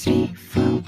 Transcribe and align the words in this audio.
three, 0.00 0.32
four. 0.32 0.80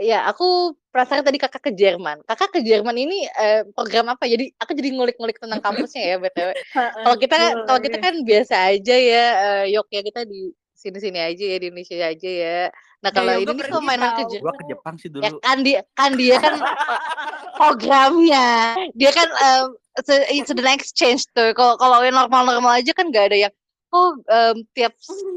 Ya, 0.00 0.26
aku 0.26 0.74
penasaran 0.90 1.22
tadi 1.22 1.38
Kakak 1.38 1.70
ke 1.70 1.70
Jerman. 1.70 2.24
Kakak 2.26 2.50
ke 2.50 2.60
Jerman 2.66 2.98
ini, 2.98 3.30
eee, 3.30 3.62
program 3.74 4.10
apa? 4.10 4.26
Jadi 4.26 4.50
aku 4.58 4.74
jadi 4.74 4.90
ngulik-ngulik 4.90 5.38
tentang 5.38 5.62
kampusnya 5.62 6.02
ya 6.02 6.16
BTW. 6.18 6.50
Kalau 7.06 7.16
kita 7.20 7.36
kalau 7.62 7.78
kita 7.78 7.98
kan 8.02 8.14
biasa 8.26 8.54
aja 8.74 8.96
ya, 8.96 9.24
eee, 9.38 9.78
yok 9.78 9.86
ya 9.92 10.02
kita 10.02 10.26
di 10.26 10.50
sini-sini 10.80 11.20
aja 11.20 11.44
ya, 11.44 11.56
di 11.60 11.66
Indonesia 11.68 11.96
aja 12.08 12.30
ya. 12.30 12.58
Nah 13.04 13.10
Nah, 13.10 13.10
kalau 13.12 13.32
ini 13.36 13.52
nih 13.52 13.64
kalau 13.68 13.82
mainan 13.84 14.10
ke 14.16 14.22
tahu. 14.24 14.32
Je 14.32 14.38
Gua 14.40 14.52
ke 14.56 14.64
Jepang 14.64 14.94
sih 14.96 15.08
ya 15.20 15.28
dulu. 15.28 15.36
kan 15.44 15.56
dia 15.60 15.80
kan 15.96 16.10
dia 16.16 16.36
kan, 16.40 16.54
eee, 16.56 17.00
programnya, 17.60 18.48
dia 18.96 19.10
kan, 19.12 19.28
mmm, 19.28 19.66
se 20.06 20.14
student 20.48 20.72
exchange 20.80 21.22
tuh. 21.36 21.52
Kalau 21.52 21.76
kalau 21.76 22.00
yang 22.00 22.16
normal-normal 22.16 22.80
aja 22.80 22.92
kan 22.96 23.12
nggak 23.12 23.28
ada 23.32 23.36
yang, 23.48 23.52
oh, 23.92 24.16
mmm, 24.16 24.64
tiap 24.72 24.92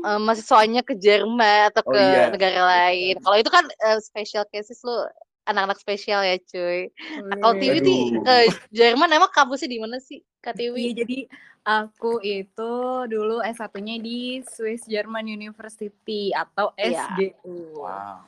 eee, 0.08 0.20
mahasiswanya 0.24 0.82
ke 0.88 0.96
Jerman 0.96 1.72
atau 1.72 1.84
Oh 1.84 1.92
ke 1.92 2.00
iya, 2.00 2.32
negara 2.32 2.64
betul. 2.64 2.68
lain. 2.72 3.16
Kalau 3.20 3.38
itu 3.40 3.50
kan, 3.52 3.66
eee, 3.68 4.00
special 4.00 4.44
cases 4.52 4.80
lu 4.88 4.96
anak-anak 5.44 5.80
spesial 5.80 6.24
ya 6.24 6.40
cuy. 6.40 6.88
Nah 7.28 7.36
kalau 7.40 7.56
Tiwi 7.60 7.78
nih 7.84 8.02
Waduh. 8.16 8.24
ke 8.24 8.36
Jerman 8.72 9.10
emang 9.12 9.32
kampusnya 9.32 9.70
di 9.70 9.80
mana 9.80 9.98
sih 10.00 10.24
Kak 10.40 10.56
Iya, 10.56 10.72
Tiwi? 10.72 10.86
jadi 10.96 11.18
aku 11.64 12.20
itu 12.20 12.74
dulu 13.08 13.40
S1-nya 13.44 13.96
di 14.00 14.44
Swiss 14.44 14.84
German 14.88 15.28
University 15.28 16.32
atau 16.32 16.72
Iya. 16.76 17.08
SGU. 17.08 17.80
Wow. 17.80 18.24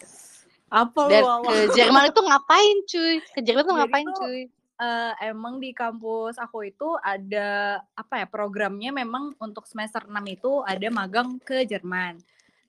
Apa 0.67 0.99
lu, 1.07 1.11
Dan 1.11 1.23
ke 1.45 1.55
Jerman 1.71 2.03
itu 2.11 2.19
ngapain 2.19 2.77
cuy? 2.83 3.15
Ke 3.31 3.39
Jerman 3.39 3.63
tuh 3.63 3.71
Jadi 3.71 3.79
ngapain 3.79 4.05
tuh, 4.11 4.19
cuy? 4.19 4.41
eee, 4.75 5.11
emang 5.23 5.55
di 5.63 5.71
kampus 5.71 6.35
aku 6.35 6.67
itu 6.67 6.99
ada, 6.99 7.79
apa 7.95 8.13
ya, 8.19 8.27
programnya 8.27 8.91
memang 8.91 9.31
untuk 9.39 9.63
semester 9.71 10.03
6 10.03 10.25
itu 10.27 10.59
ada 10.67 10.87
magang 10.91 11.39
ke 11.39 11.63
Jerman. 11.63 12.19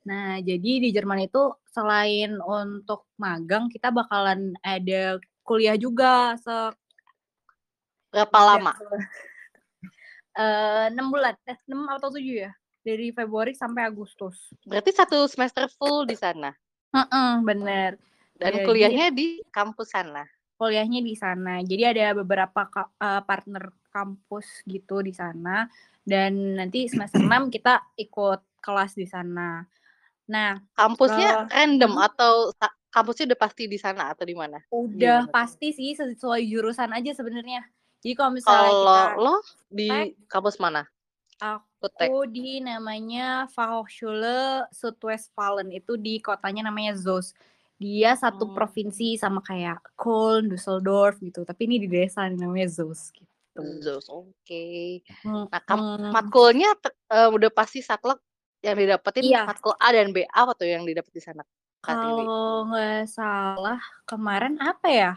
Nah, 0.07 0.39
jadi 0.39 0.73
di 0.79 0.89
Jerman 0.95 1.27
itu 1.27 1.51
selain 1.75 2.39
untuk 2.39 3.11
magang, 3.19 3.67
kita 3.67 3.91
bakalan 3.91 4.55
ada 4.63 5.19
kuliah 5.43 5.75
juga 5.75 6.39
se 6.39 6.55
Berapa 8.15 8.39
ada 8.39 8.47
lama? 8.55 8.73
eee, 10.39 10.85
6 10.95 11.11
bulan, 11.11 11.35
eh 11.51 11.59
6 11.67 11.91
atau 11.91 12.09
7 12.15 12.47
ya? 12.47 12.53
Dari 12.87 13.11
Februari 13.11 13.51
sampai 13.51 13.83
Agustus. 13.83 14.55
Berarti 14.63 14.95
1 14.95 15.27
semester 15.27 15.67
full 15.75 16.07
di 16.07 16.15
sana? 16.15 16.55
Heeh, 16.95 17.33
bener. 17.43 17.99
Dan 18.39 18.55
Jadi 18.55 18.63
kuliahnya 18.63 19.07
di 19.11 19.43
kampus 19.51 19.91
sana? 19.91 20.23
kuliahnya 20.57 21.01
di 21.05 21.15
sana. 21.19 21.61
Jadi 21.67 21.83
ada 21.85 22.17
beberapa 22.23 22.63
ka 22.71 22.89
eee, 22.97 23.21
partner 23.27 23.65
kampus 23.93 24.47
gitu 24.69 25.01
di 25.01 25.13
sana, 25.13 25.67
dan 26.05 26.57
nanti 26.57 26.85
semester 26.89 27.21
6 27.25 27.49
kita 27.51 27.81
ikut 27.99 28.41
kelas 28.65 28.93
di 28.97 29.05
sana. 29.09 29.65
Nah, 30.29 30.59
Kampusnya 30.77 31.29
eee 31.33 31.47
random 31.49 31.93
mhm? 31.93 32.07
atau 32.07 32.53
kampusnya 32.93 33.33
udah 33.33 33.41
pasti 33.45 33.65
di 33.65 33.79
sana 33.81 34.13
atau 34.13 34.29
di 34.29 34.37
mana? 34.37 34.61
Udah 34.73 35.31
Gimana 35.31 35.31
pasti 35.31 35.71
sih 35.71 35.95
sesuai 35.95 36.43
jurusan 36.51 36.91
aja 36.91 37.15
sebenarnya. 37.15 37.63
Jadi 38.03 38.15
kalau 38.19 38.35
misalnya 38.35 38.75
Kalau 38.77 38.83
kita 38.83 39.03
lo 39.23 39.41
tek 39.87 40.11
di 40.11 40.15
kampus 40.29 40.61
mana? 40.61 40.87
Aku 41.41 42.25
di 42.29 42.61
namanya 42.65 43.45
Fachhochschule 43.53 44.65
Südwestfalen, 44.73 45.69
itu 45.73 45.97
di 46.01 46.21
kotanya 46.25 46.69
namanya 46.69 46.93
Zoos. 46.97 47.33
Dia 47.77 48.17
satu 48.17 48.49
Mmm. 48.49 48.57
provinsi 48.57 49.17
sama 49.21 49.41
kayak 49.45 49.85
Köln, 50.01 50.49
Düsseldorf 50.53 51.21
gitu, 51.21 51.45
tapi 51.45 51.69
ini 51.69 51.77
di 51.85 51.89
desa 51.93 52.25
namanya 52.33 52.69
Zoos 52.73 53.13
gitu. 53.13 53.81
Zoos, 53.83 54.09
oke. 54.13 55.01
Nah 55.53 55.61
kam 55.65 55.81
Mhm. 55.99 56.13
matkulnya 56.13 56.69
te 56.83 56.89
eee, 57.13 57.29
udah 57.37 57.51
pasti 57.55 57.81
saklek 57.81 58.21
yang 58.67 58.77
didapetin 58.77 59.23
Iya. 59.23 59.47
matkul 59.47 59.75
A 59.79 59.89
dan 59.91 60.11
B, 60.11 60.27
apa 60.27 60.51
tuh 60.53 60.67
yang 60.67 60.83
didapat 60.83 61.13
di 61.13 61.23
sana? 61.23 61.47
Kalau 61.79 62.67
nggak 62.67 63.07
salah 63.07 63.79
kemarin 64.03 64.59
apa 64.59 64.89
ya? 64.91 65.13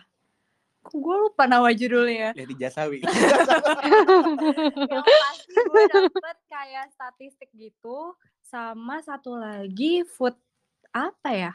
Gue 0.86 1.16
lupa 1.20 1.44
nama 1.44 1.70
judulnya. 1.70 2.32
Lady 2.34 2.56
Jasawi. 2.56 3.02
Yang 4.90 5.04
pasti 5.06 5.54
gue 5.54 5.84
dapet 5.88 6.38
kayak 6.48 6.86
statistik 6.90 7.50
gitu, 7.52 8.16
sama 8.42 9.02
satu 9.02 9.36
lagi 9.36 10.06
food 10.08 10.34
apa 10.90 11.30
ya, 11.30 11.52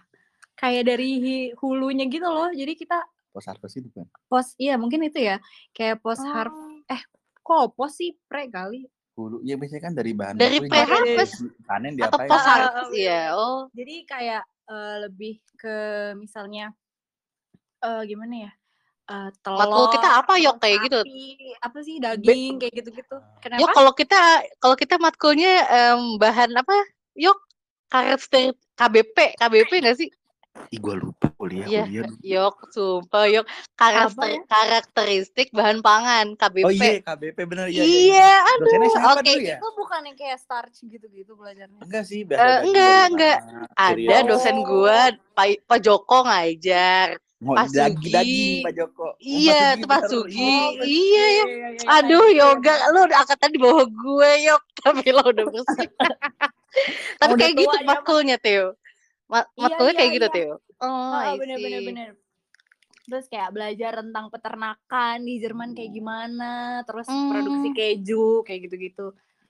kayak 0.54 0.86
dari 0.86 1.10
hulunya 1.58 2.06
gitu 2.06 2.26
loh. 2.26 2.50
Jadi 2.50 2.74
kita 2.76 3.02
Pos 3.30 3.50
harvest 3.50 3.74
itu 3.74 3.90
kan? 3.90 4.06
pos 4.30 4.54
iya 4.54 4.78
mungkin 4.78 5.02
itu 5.02 5.18
ya, 5.18 5.42
kayak 5.70 5.98
post 5.98 6.22
harv 6.22 6.54
Oh. 6.54 6.78
eh 6.86 7.02
kok 7.36 7.74
pos 7.74 7.98
sih? 7.98 8.14
Pre 8.28 8.46
kali? 8.46 8.86
Hulu, 9.18 9.36
ya 9.46 9.54
biasanya 9.54 9.82
kan 9.86 9.94
dari 9.98 10.10
bahan 10.20 10.38
Dari 10.40 10.58
bakunya 10.66 10.66
pre-harvest 10.66 11.46
panen 11.70 11.94
atau 12.02 12.18
diapain? 12.18 12.26
post 12.26 12.46
Heeh 12.46 12.50
harvest 12.50 12.90
heeh, 12.90 12.90
ya? 12.94 13.20
bener. 13.22 13.30
Oh. 13.38 13.70
Jadi 13.74 13.94
kayak, 14.10 14.42
eee, 14.70 14.94
lebih 15.06 15.34
ke 15.60 15.76
misalnya, 16.18 16.74
eee, 17.84 18.02
gimana 18.10 18.34
ya, 18.48 18.52
eee, 19.10 19.30
Matkul 19.52 19.86
kita 19.92 20.08
telur, 20.08 20.18
apa 20.24 20.40
yok 20.40 20.56
terus 20.56 20.64
kayak 20.64 20.78
gitu? 20.88 21.00
apa 21.66 21.78
sih, 21.86 21.96
daging, 22.02 22.60
kayak 22.62 22.74
gitu-gitu. 22.82 23.16
yok 23.60 23.70
Kenapa? 23.70 23.74
kalau 23.76 23.92
kita 23.94 24.16
kalau 24.62 24.76
kita 24.78 24.96
matkulnya, 25.02 25.64
mmm, 25.96 26.18
bahan 26.22 26.50
apa 26.58 26.74
yok? 27.18 27.38
Karakter 27.92 28.54
KBP 28.78 29.16
KBP 29.38 29.72
nggak 29.84 29.96
sih? 30.00 30.08
Ih 30.66 30.78
gua 30.78 30.94
lupa 30.96 31.26
kuliah 31.34 31.66
Iya, 31.66 31.82
kuliah 31.82 32.02
dulu. 32.04 32.18
yok 32.24 32.56
sumpah 32.70 33.24
yok 33.26 33.46
karakter 33.74 34.26
ya? 34.28 34.40
karakteristik 34.46 35.48
bahan 35.50 35.78
pangan 35.80 36.34
Oh 36.34 36.70
iya 36.70 36.98
KBP. 36.98 37.04
KBP 37.04 37.38
bener 37.44 37.66
iya 37.68 37.82
iya 37.82 37.84
Iya, 37.84 37.98
iya. 38.00 38.32
Aduh, 38.48 38.66
oke. 39.12 39.22
dulu 39.24 39.40
ya? 39.40 39.56
Itu 39.56 39.68
bukannya 39.72 40.12
kayak 40.14 40.38
starch 40.40 40.76
gitu-gitu 40.84 41.32
belajarnya? 41.32 41.80
Enggak 41.80 42.04
sih 42.04 42.22
daging 42.24 42.64
enggak 42.64 43.02
enggak. 43.08 43.38
Ada 43.74 43.94
cereal. 43.94 44.22
dosen 44.24 44.56
gua, 44.62 45.00
Oh. 45.04 45.08
Pak 45.32 45.46
Pak 45.64 45.78
Joko 45.80 46.18
ngajar, 46.24 47.08
Oh, 47.40 47.54
daging 47.60 48.08
daging 48.08 48.54
Sugi 48.56 48.64
Pak 48.64 48.72
Joko. 48.72 49.04
Oh 49.04 49.14
iya, 49.20 49.62
itu 49.74 49.84
Pak 49.84 50.00
bener, 50.00 50.08
Sugi. 50.08 50.38
iya. 50.38 50.54
Oh. 50.56 50.70
Iya 50.72 50.86
Iya 50.86 51.24
iya 51.26 51.26
iya 51.44 51.68
iya, 51.76 51.88
Aduh, 51.92 52.26
ya, 52.26 52.36
yoga 52.40 52.72
bener. 52.72 52.92
lu 53.04 53.12
angkatan 53.12 53.50
di 53.50 53.58
bawah 53.58 53.84
gue 53.84 54.30
yok, 54.44 54.62
tapi 54.80 55.06
lo 55.10 55.22
udah 55.24 55.44
bersih. 55.44 55.88
Tapi 57.14 57.30
Udah 57.30 57.38
kayak 57.38 57.54
gitu 57.56 57.76
matkulnya, 57.84 58.36
Teo. 58.36 58.74
Ma 59.30 59.40
Iya 59.60 59.76
matkulnya 59.78 59.92
iya 59.92 60.02
kayak 60.02 60.10
gitu, 60.16 60.26
iya. 60.26 60.32
Teo? 60.34 60.54
Oh, 60.82 61.12
Heeh, 61.12 61.32
I 61.32 61.34
bener 61.40 61.58
bener. 61.88 62.08
Terus 63.08 63.26
kayak 63.32 63.50
belajar 63.56 63.92
tentang 64.02 64.26
peternakan 64.34 65.16
di 65.28 65.34
Jerman 65.42 65.70
kayak 65.76 65.92
gimana, 65.98 66.82
terus 66.88 67.10
produksi 67.30 67.68
Mmm. 67.68 67.76
keju, 67.76 68.42
kayak 68.46 68.60
gitu-gitu. 68.70 69.02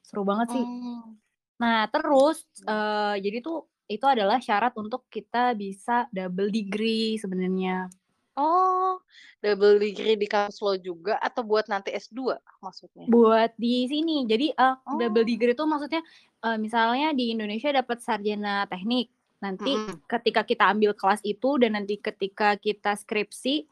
Seru 0.07 0.23
banget 0.31 0.49
sih. 0.55 0.67
Mmm. 0.75 1.17
Nah 1.62 1.87
terus, 1.93 2.47
eee, 2.69 3.15
jadi 3.25 3.39
tuh 3.47 3.59
itu 3.91 4.05
adalah 4.09 4.39
syarat 4.43 4.75
untuk 4.81 5.07
kita 5.12 5.55
bisa 5.59 6.06
double 6.15 6.51
degree 6.53 7.17
sebenarnya. 7.23 7.91
Oh, 8.37 8.99
double 9.47 9.79
degree 9.79 10.19
di 10.19 10.27
kampus 10.27 10.59
lo 10.67 10.75
juga 10.75 11.15
atau 11.23 11.47
buat 11.47 11.71
nanti 11.71 11.95
S2 11.95 12.35
maksudnya? 12.59 13.06
Buat 13.06 13.53
di 13.61 13.85
sini. 13.85 14.25
Jadi, 14.25 14.56
double 14.89 15.25
Oh. 15.27 15.29
degree 15.29 15.53
itu 15.53 15.65
maksudnya, 15.69 16.01
eee, 16.41 16.56
misalnya 16.56 17.12
di 17.12 17.37
Indonesia 17.37 17.69
dapat 17.69 18.01
sarjana 18.01 18.65
teknik, 18.65 19.12
nanti 19.44 19.77
Mhm. 19.77 20.09
ketika 20.09 20.41
kita 20.43 20.65
ambil 20.72 20.97
kelas 20.97 21.21
itu 21.21 21.60
dan 21.60 21.77
nanti 21.77 22.00
ketika 22.00 22.56
kita 22.56 22.97
skripsi, 22.97 23.69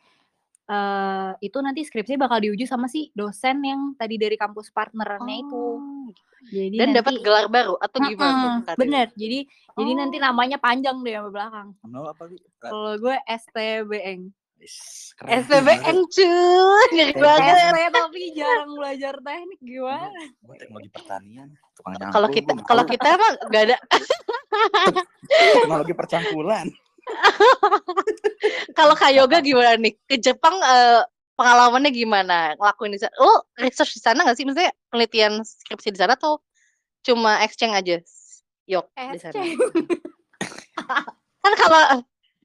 eee, 0.68 1.30
itu 1.40 1.58
nanti 1.64 1.80
skripsi 1.82 2.20
bakal 2.20 2.44
diuji 2.44 2.68
sama 2.68 2.86
si 2.92 3.08
dosen 3.16 3.64
yang 3.64 3.96
tadi 3.96 4.20
dari 4.20 4.36
kampus 4.36 4.68
partnerannya 4.68 5.36
itu. 5.40 5.56
Oh, 5.56 5.80
gitu. 6.12 6.20
Jadi 6.52 6.76
Dan 6.76 6.88
dapat 6.92 7.14
gelar 7.22 7.46
baru 7.46 7.78
atau 7.78 7.98
gimana 8.02 8.60
Tiwi? 8.66 8.76
bener. 8.76 9.06
Jadi 9.14 9.38
jadi 9.78 9.92
nanti 9.94 10.16
Oh. 10.20 10.24
namanya 10.26 10.58
panjang 10.60 11.00
deh 11.00 11.14
sampai 11.14 11.32
belakang. 11.32 11.69
Nama 11.86 12.06
apa, 12.12 12.22
Kalau 12.60 12.92
gue 12.98 13.16
STBN. 13.25 14.20
SPBN 15.22 15.96
cuy, 16.06 16.86
ngeri 16.94 17.14
banget. 17.18 17.56
ST 17.58 17.78
tapi 17.94 18.20
jarang 18.34 18.70
belajar 18.78 19.14
teknik 19.18 19.60
gimana? 19.62 20.06
gua 20.42 20.56
teknologi 20.58 20.90
pertanian, 20.90 21.48
Kalau 22.10 22.28
kita 22.30 22.52
kalau 22.66 22.84
kita 22.86 23.08
mah 23.18 23.32
nggak 23.50 23.62
ada 23.70 23.76
Teknologi 25.56 25.94
percangkulan. 25.96 26.66
Kalau 28.78 28.94
Kak 28.94 29.12
Yoga 29.14 29.43
gimana 29.43 29.75
nih? 29.78 29.94
Ke 30.06 30.16
Jepang, 30.19 30.54
eee, 30.62 31.02
pengalamannya 31.34 31.90
gimana 31.90 32.54
ngelakuin 32.58 32.94
di 32.94 33.00
sana? 33.02 33.14
Lo 33.19 33.46
research 33.58 33.99
di 33.99 34.00
sana 34.02 34.22
nggak 34.22 34.37
sih? 34.38 34.44
Maksudnya 34.46 34.72
penelitian 34.93 35.43
skripsi 35.43 35.90
di 35.94 35.99
sana 35.99 36.14
atau 36.14 36.38
cuma 37.02 37.43
exchange 37.43 37.75
aja? 37.75 37.96
Yok 38.70 38.87
di 38.94 39.19
sana? 39.19 39.43
Exchange. 39.43 39.58
Kan 41.43 41.52
kalau 41.58 41.82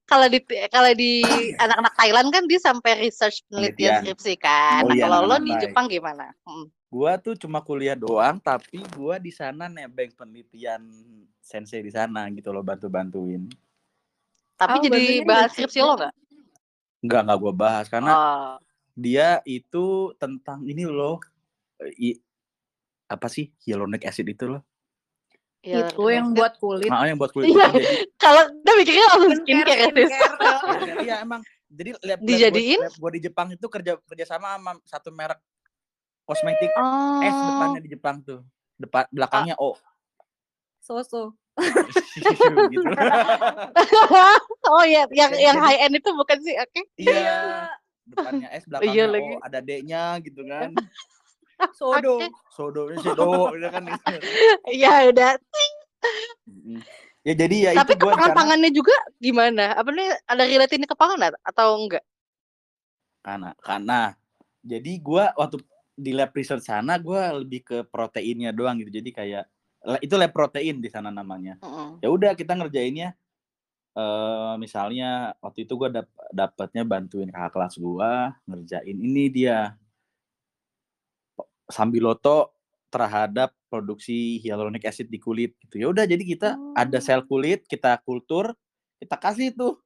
kalau 0.10 0.28
di 0.32 0.40
kalau 0.74 0.92
di 0.98 1.22
anak-anak 1.60 1.94
Thailand 2.00 2.28
kan 2.34 2.44
dia 2.50 2.58
sampai 2.58 2.98
research 2.98 3.46
penelitian 3.46 4.02
skripsi 4.02 4.34
kan. 4.42 4.82
Oh 4.82 4.90
Nah, 4.90 4.96
iya, 4.98 5.04
kalau 5.06 5.20
lo 5.30 5.38
di. 5.38 5.54
Jepang 5.54 5.86
gimana? 5.86 6.34
Mhm. 6.48 6.66
Gua 6.88 7.20
tuh 7.20 7.36
cuma 7.36 7.60
kuliah 7.60 8.00
doang, 8.00 8.40
tapi 8.40 8.80
gua 8.96 9.20
di 9.20 9.28
sana 9.28 9.68
nebeng 9.68 10.08
penelitian 10.16 10.88
sensei 11.44 11.84
di 11.84 11.92
sana 11.92 12.32
gitu 12.32 12.48
loh 12.56 12.64
bantu-bantuin. 12.64 13.44
Tapi 14.56 14.76
Oh, 14.80 14.84
jadi 14.88 15.04
bahas 15.28 15.52
skripsi 15.52 15.84
lo 15.84 16.00
nggak? 16.00 16.14
Enggak 17.04 17.22
enggak 17.28 17.40
gua 17.44 17.54
bahas 17.54 17.86
karena 17.92 18.14
Oh, 18.16 18.52
dia 18.96 19.44
itu 19.44 20.16
tentang 20.16 20.64
ini 20.64 20.88
loh 20.88 21.20
i- 22.00 22.18
apa 23.06 23.28
sih 23.28 23.52
hyaluronic 23.68 24.08
acid 24.08 24.28
itu 24.28 24.48
loh. 24.48 24.64
iya, 25.60 25.92
itu 25.92 26.04
yang 26.08 26.32
buat 26.32 26.56
kulit. 26.56 26.88
Nah, 26.88 27.04
yang 27.04 27.20
buat 27.20 27.36
kulit 27.36 27.52
Iya. 27.52 27.68
Kalau 28.24 28.48
udah 28.48 28.74
mikirnya 28.80 29.06
langsung 29.12 29.36
skincare 29.44 29.80
ya, 29.84 29.90
Tis. 29.92 30.08
skincare. 30.08 31.04
iya 31.04 31.16
emang 31.20 31.44
jadi 31.68 32.00
lab, 32.00 32.20
Dijadiin? 32.24 32.80
lab, 32.80 32.80
gua, 32.80 32.88
lab 32.88 32.96
gua 32.96 33.12
di 33.12 33.22
Jepang 33.28 33.48
itu 33.52 33.68
kerja 33.68 34.00
kerja 34.08 34.26
sama 34.26 34.56
sama 34.56 34.72
satu 34.88 35.12
merek 35.12 35.40
kosmetik 36.28 36.70
Oh. 36.76 37.24
S 37.24 37.32
depannya 37.34 37.80
di 37.80 37.90
Jepang 37.96 38.20
tuh. 38.20 38.44
Depan 38.76 39.08
belakangnya 39.10 39.56
O. 39.58 39.80
So-so. 40.84 41.34
gitu. 42.70 42.86
oh 44.72 44.84
iya, 44.86 45.10
yang 45.10 45.34
yang 45.34 45.58
high 45.58 45.82
end 45.82 45.98
itu 45.98 46.12
bukan 46.14 46.38
sih? 46.44 46.54
Oke. 46.60 46.86
Iya. 47.00 47.72
Depannya 48.12 48.48
S, 48.54 48.64
belakangnya 48.70 48.94
Iya 48.94 49.04
O, 49.08 49.14
lagi. 49.16 49.34
ada 49.42 49.60
D-nya 49.60 50.04
gitu 50.22 50.42
kan. 50.46 50.72
Sodo. 51.74 52.22
Oke. 52.22 52.28
Sodo, 52.54 52.82
Sodo, 53.02 53.52
gitu 53.58 53.68
kan. 53.74 53.84
Iya 54.70 55.10
udah. 55.10 55.32
Ya 57.26 57.34
jadi 57.36 57.56
ya 57.60 57.72
Tapi 57.84 57.98
itu 57.98 58.06
sana 58.06 58.14
kepangan-pangannya 58.14 58.72
juga 58.72 58.96
gimana? 59.20 59.76
Apa 59.76 59.90
nih 59.92 60.14
ada 60.30 60.44
relatinnya 60.48 60.88
ke 60.88 60.96
pangan 60.96 61.34
atau 61.44 61.76
enggak? 61.76 62.06
karena 63.28 63.52
karena 63.60 64.00
jadi 64.64 64.92
gua 65.04 65.36
waktu 65.36 65.60
di 65.98 66.14
lab 66.14 66.30
research 66.38 66.70
sana 66.70 67.02
gua 67.02 67.34
lebih 67.42 67.66
ke 67.66 67.78
proteinnya 67.90 68.54
doang 68.54 68.78
gitu. 68.78 69.02
Jadi 69.02 69.10
kayak 69.10 69.46
itu 70.06 70.14
lab 70.14 70.30
protein 70.30 70.78
di 70.78 70.94
sana 70.94 71.10
namanya. 71.10 71.58
Mm-mm. 71.58 71.98
Ya 72.06 72.14
udah 72.14 72.38
kita 72.38 72.54
ngerjainnya 72.54 73.18
eh 73.98 74.54
misalnya 74.62 75.34
waktu 75.42 75.66
itu 75.66 75.74
gua 75.74 75.90
dap 75.90 76.06
dapatnya 76.30 76.86
bantuin 76.86 77.34
kakak 77.34 77.58
kelas 77.58 77.76
gua 77.82 78.38
ngerjain 78.46 78.94
ini 78.94 79.26
dia 79.34 79.74
sambiloto 81.66 82.54
terhadap 82.94 83.52
produksi 83.68 84.40
hyaluronic 84.40 84.86
acid 84.86 85.10
di 85.10 85.18
kulit 85.18 85.58
gitu. 85.66 85.82
Ya 85.82 85.88
udah 85.90 86.06
jadi 86.06 86.24
kita 86.24 86.56
ada 86.78 87.02
sel 87.02 87.26
kulit, 87.26 87.66
kita 87.66 88.00
kultur, 88.06 88.56
kita 89.02 89.18
kasih 89.18 89.52
tuh 89.52 89.82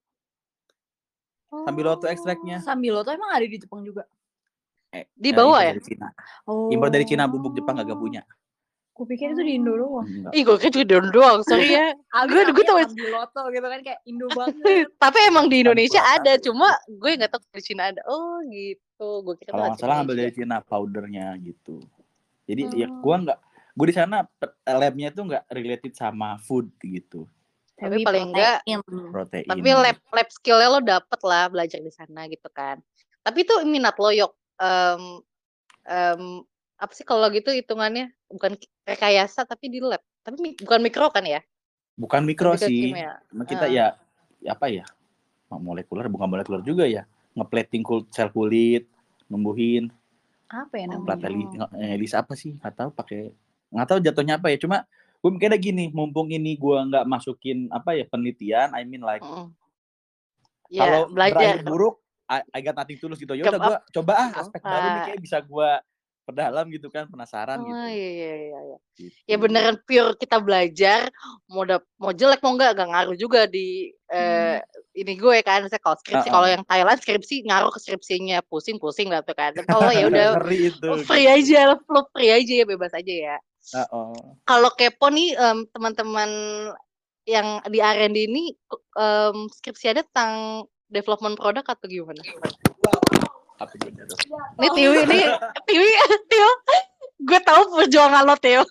sambiloto 1.52 2.06
ekstraknya. 2.06 2.62
Sambil 2.62 3.00
tuh 3.02 3.16
emang 3.16 3.32
ada 3.34 3.48
di 3.48 3.58
Jepang 3.58 3.82
juga. 3.82 4.06
Eh, 4.92 5.08
Di 5.10 5.32
bawah 5.32 5.62
ya? 5.62 5.72
Dari 5.72 5.84
Cina. 5.86 6.08
Oh. 6.44 6.68
Impor 6.68 6.88
dari 6.88 7.04
Cina 7.04 7.24
bubuk 7.26 7.54
Jepang 7.54 7.76
kagak 7.76 7.96
punya. 7.96 8.22
Gue 8.92 9.08
pikir 9.08 9.32
itu 9.32 9.42
di 9.42 9.56
Indo 9.56 9.72
doang. 9.74 10.04
Enggak. 10.04 10.32
Ih, 10.32 10.44
gue 10.44 10.58
kira 10.58 10.72
juga 10.74 10.86
doang 10.92 11.10
doang, 11.10 11.40
sorry 11.42 11.72
ya. 11.72 11.96
Gue- 12.28 12.52
gue 12.52 12.62
tau- 12.62 12.78
Sambiloto 12.78 13.42
gitu 13.50 13.66
kan 13.66 13.80
kayak 13.82 14.00
Indo 14.04 14.28
banget. 14.38 14.88
Tapi 14.94 15.18
emang 15.26 15.48
di 15.48 15.58
Indonesia 15.60 16.02
ada, 16.06 16.36
cuma 16.38 16.68
gue 16.86 17.12
nggak 17.14 17.32
tahu 17.32 17.42
di 17.50 17.64
Cina 17.64 17.88
ada. 17.88 18.04
Oh 18.06 18.44
gitu, 18.46 19.08
gue 19.24 19.36
kira 19.38 19.50
Kalau 19.50 19.64
nggak 19.66 19.80
salah 19.80 19.96
ngambil 19.98 20.16
dari. 20.20 20.32
Cina 20.34 20.58
powdernya 20.60 21.28
gitu. 21.40 21.80
Jadi 22.44 22.62
ya 22.76 22.88
Oh. 22.90 23.00
gua 23.00 23.16
nggak, 23.22 23.38
gua 23.72 23.86
di 23.88 23.96
sana 23.96 24.18
labnya 24.68 25.08
tuh 25.10 25.24
nggak 25.24 25.44
related 25.50 25.94
sama 25.94 26.36
food 26.38 26.68
gitu, 26.82 27.24
Tapi 27.74 28.04
paling 28.04 28.28
enggak, 28.28 28.60
protein. 28.62 28.80
protein. 29.08 29.46
tapi 29.48 29.70
lab 29.72 29.98
lab 30.12 30.28
skillnya 30.30 30.68
lo 30.68 30.80
dapet 30.80 31.20
lah 31.24 31.48
belajar 31.48 31.80
di 31.80 31.90
sana 31.90 32.28
gitu 32.28 32.52
kan. 32.52 32.84
Tapi 33.20 33.38
itu 33.42 33.54
minat 33.64 33.96
lo 33.96 34.12
yok. 34.12 34.36
Em, 34.62 35.02
em, 35.90 36.22
apa 36.78 36.94
sih 36.94 37.02
kalau 37.02 37.26
gitu 37.34 37.50
hitungannya 37.50 38.14
bukan 38.30 38.54
rekayasa 38.86 39.42
tapi 39.44 39.74
di 39.74 39.82
lab. 39.82 40.02
Tapi 40.22 40.38
mi- 40.38 40.58
bukan 40.62 40.80
mikro 40.82 41.10
kan 41.10 41.26
ya? 41.26 41.42
bukan 41.98 42.22
mikro 42.26 42.54
ke 42.58 42.66
sih. 42.66 42.94
kimia. 42.94 43.18
Kita 43.46 43.66
Ah. 43.66 43.70
ya, 43.70 43.86
ya 44.42 44.52
apa 44.54 44.70
ya? 44.70 44.86
Molekuler 45.52 46.10
bukan 46.10 46.30
molekuler 46.30 46.62
juga 46.66 46.86
ya. 46.88 47.06
Ngeplating 47.38 47.84
kul- 47.86 48.08
sel 48.10 48.30
kulit, 48.34 48.88
numbuhin, 49.30 49.92
Apa 50.50 50.82
ya 50.82 50.86
namanya? 50.90 51.16
plateli, 51.16 51.46
Elisa 51.78 52.22
apa 52.26 52.34
sih? 52.34 52.58
Nggak 52.58 52.74
tahu 52.74 52.90
pakai 52.96 53.32
nggak 53.70 53.88
tahu 53.88 54.00
jatuhnya 54.02 54.36
apa 54.42 54.50
ya. 54.50 54.58
Cuma 54.58 54.84
gue 55.22 55.30
mikirnya 55.30 55.60
gini, 55.62 55.94
mumpung 55.94 56.34
ini 56.34 56.58
gua 56.58 56.82
nggak 56.90 57.06
masukin 57.06 57.70
apa 57.70 57.94
ya 57.94 58.04
penelitian, 58.10 58.74
I 58.74 58.82
mean 58.84 59.06
like 59.06 59.22
Mm-mm. 59.22 59.54
Ya 60.72 60.82
kalau 60.88 61.02
belajar. 61.12 61.36
berakhir 61.36 61.58
buruk 61.68 61.96
I, 62.32 62.40
I 62.56 62.60
got 62.64 62.80
nothing 62.80 62.96
tulus 62.96 63.20
gitu 63.20 63.36
ya 63.36 63.44
udah 63.44 63.60
gua 63.60 63.78
coba 63.92 64.14
ah 64.16 64.30
aspek 64.40 64.62
baru 64.64 64.88
nih 64.88 64.96
Ah. 64.96 65.06
kayak 65.12 65.20
bisa 65.20 65.38
gua 65.44 65.84
perdalam 66.22 66.70
gitu 66.70 66.88
kan 66.88 67.10
penasaran 67.10 67.60
Oh 67.60 67.66
gitu. 67.66 67.76
iya 67.92 67.92
iya 67.92 68.32
iya. 68.38 68.60
iya. 68.62 68.78
Gitu. 68.96 69.16
Ya 69.26 69.36
beneran 69.36 69.76
pure 69.84 70.14
kita 70.16 70.38
belajar 70.38 71.10
mau 71.50 71.66
dap 71.66 71.82
mau 71.98 72.14
jelek 72.14 72.40
mau 72.40 72.54
enggak 72.56 72.78
enggak 72.78 72.90
ngaruh 72.94 73.18
juga 73.18 73.50
di 73.50 73.90
eh, 74.08 74.62
ini 74.94 75.18
gue 75.18 75.42
kan 75.42 75.66
saya 75.66 75.82
kalau 75.82 75.98
skripsi 75.98 76.30
Uh-uh. 76.30 76.36
kalau 76.38 76.48
yang 76.48 76.64
Thailand 76.70 77.00
skripsi 77.02 77.36
ngaruh 77.50 77.74
ke 77.74 77.80
skripsinya 77.82 78.38
pusing-pusing 78.48 79.10
lah 79.10 79.26
tuh 79.26 79.34
kan. 79.34 79.50
Kalau 79.66 79.90
ya 79.98 80.08
udah 80.08 80.38
free 81.04 81.26
aja 81.28 81.74
lo 81.74 82.02
free 82.14 82.30
aja 82.32 82.54
ya 82.64 82.66
bebas 82.70 82.94
aja 82.94 83.14
ya. 83.34 83.38
oh 83.90 84.14
Kalau 84.46 84.70
kepo 84.78 85.10
nih 85.10 85.34
em, 85.34 85.66
teman-teman 85.74 86.30
yang 87.26 87.66
di 87.66 87.82
R&D 87.82 88.18
ini 88.30 88.54
em, 88.96 89.36
skripsinya 89.50 90.06
tentang 90.06 90.64
development 90.92 91.40
produk 91.40 91.66
atau 91.66 91.88
gimana? 91.88 92.22
gitu 93.62 94.16
Ini 94.58 94.68
Tiwi 94.74 95.00
nih 95.06 95.26
Tiwi 95.70 95.90
Tio 96.30 96.50
gue 97.22 97.40
tahu 97.46 97.62
perjuangan 97.78 98.26
lo 98.26 98.36
Tio 98.42 98.66